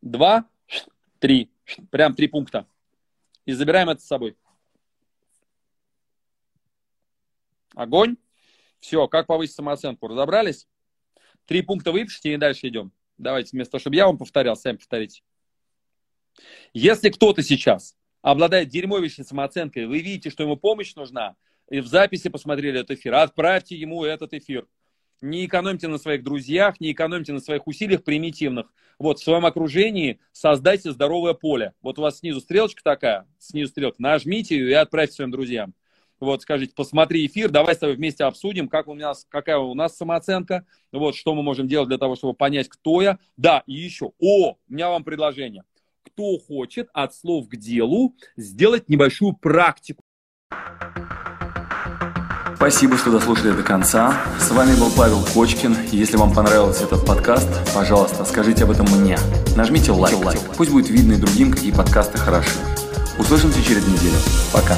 два, 0.00 0.48
три. 1.20 1.52
Прям 1.92 2.16
три 2.16 2.26
пункта. 2.26 2.66
И 3.46 3.52
забираем 3.52 3.88
это 3.88 4.00
с 4.00 4.06
собой. 4.06 4.36
Огонь. 7.76 8.16
Все, 8.80 9.06
как 9.06 9.28
повысить 9.28 9.54
самооценку? 9.54 10.08
Разобрались? 10.08 10.66
Три 11.46 11.62
пункта 11.62 11.92
выпишите 11.92 12.34
и 12.34 12.36
дальше 12.36 12.68
идем. 12.68 12.92
Давайте, 13.18 13.50
вместо 13.52 13.72
того, 13.72 13.80
чтобы 13.80 13.96
я 13.96 14.06
вам 14.06 14.18
повторял, 14.18 14.56
сами 14.56 14.76
повторите. 14.76 15.22
Если 16.72 17.10
кто-то 17.10 17.42
сейчас 17.42 17.96
обладает 18.22 18.68
дерьмовищной 18.68 19.26
самооценкой, 19.26 19.86
вы 19.86 20.00
видите, 20.00 20.30
что 20.30 20.42
ему 20.42 20.56
помощь 20.56 20.94
нужна, 20.94 21.36
и 21.68 21.80
в 21.80 21.86
записи 21.86 22.28
посмотрели 22.28 22.80
этот 22.80 22.98
эфир, 22.98 23.14
отправьте 23.14 23.76
ему 23.76 24.04
этот 24.04 24.32
эфир. 24.34 24.66
Не 25.20 25.46
экономьте 25.46 25.86
на 25.86 25.98
своих 25.98 26.24
друзьях, 26.24 26.80
не 26.80 26.92
экономьте 26.92 27.32
на 27.32 27.40
своих 27.40 27.66
усилиях 27.66 28.02
примитивных. 28.02 28.72
Вот 28.98 29.20
в 29.20 29.22
своем 29.22 29.46
окружении 29.46 30.18
создайте 30.32 30.90
здоровое 30.90 31.34
поле. 31.34 31.74
Вот 31.80 31.98
у 31.98 32.02
вас 32.02 32.18
снизу 32.18 32.40
стрелочка 32.40 32.82
такая, 32.82 33.28
снизу 33.38 33.70
стрелка, 33.70 33.96
нажмите 34.00 34.56
ее 34.56 34.70
и 34.70 34.74
отправьте 34.74 35.14
своим 35.14 35.30
друзьям 35.30 35.74
вот 36.22 36.42
скажите, 36.42 36.72
посмотри 36.74 37.26
эфир, 37.26 37.50
давай 37.50 37.74
с 37.74 37.78
тобой 37.78 37.96
вместе 37.96 38.24
обсудим, 38.24 38.68
как 38.68 38.86
у 38.86 38.94
нас, 38.94 39.26
какая 39.28 39.58
у 39.58 39.74
нас 39.74 39.96
самооценка, 39.96 40.64
вот, 40.92 41.16
что 41.16 41.34
мы 41.34 41.42
можем 41.42 41.66
делать 41.66 41.88
для 41.88 41.98
того, 41.98 42.14
чтобы 42.14 42.34
понять, 42.34 42.68
кто 42.68 43.02
я. 43.02 43.18
Да, 43.36 43.64
и 43.66 43.72
еще, 43.72 44.12
о, 44.20 44.52
у 44.52 44.56
меня 44.68 44.88
вам 44.88 45.02
предложение. 45.02 45.64
Кто 46.04 46.38
хочет 46.38 46.88
от 46.92 47.14
слов 47.14 47.48
к 47.48 47.56
делу 47.56 48.14
сделать 48.36 48.88
небольшую 48.88 49.32
практику. 49.34 50.04
Спасибо, 52.54 52.96
что 52.96 53.10
дослушали 53.10 53.50
до 53.50 53.64
конца. 53.64 54.16
С 54.38 54.52
вами 54.52 54.78
был 54.78 54.92
Павел 54.96 55.24
Кочкин. 55.34 55.76
Если 55.90 56.16
вам 56.16 56.32
понравился 56.32 56.84
этот 56.84 57.04
подкаст, 57.04 57.48
пожалуйста, 57.74 58.24
скажите 58.24 58.62
об 58.62 58.70
этом 58.70 58.86
мне. 59.00 59.18
Нажмите 59.56 59.90
лайк. 59.90 60.16
лайк. 60.24 60.38
Пусть 60.56 60.70
будет 60.70 60.88
видно 60.88 61.14
и 61.14 61.16
другим, 61.16 61.50
какие 61.50 61.72
подкасты 61.72 62.18
хороши. 62.18 62.60
Услышимся 63.18 63.60
через 63.64 63.84
неделю. 63.88 64.14
Пока. 64.52 64.76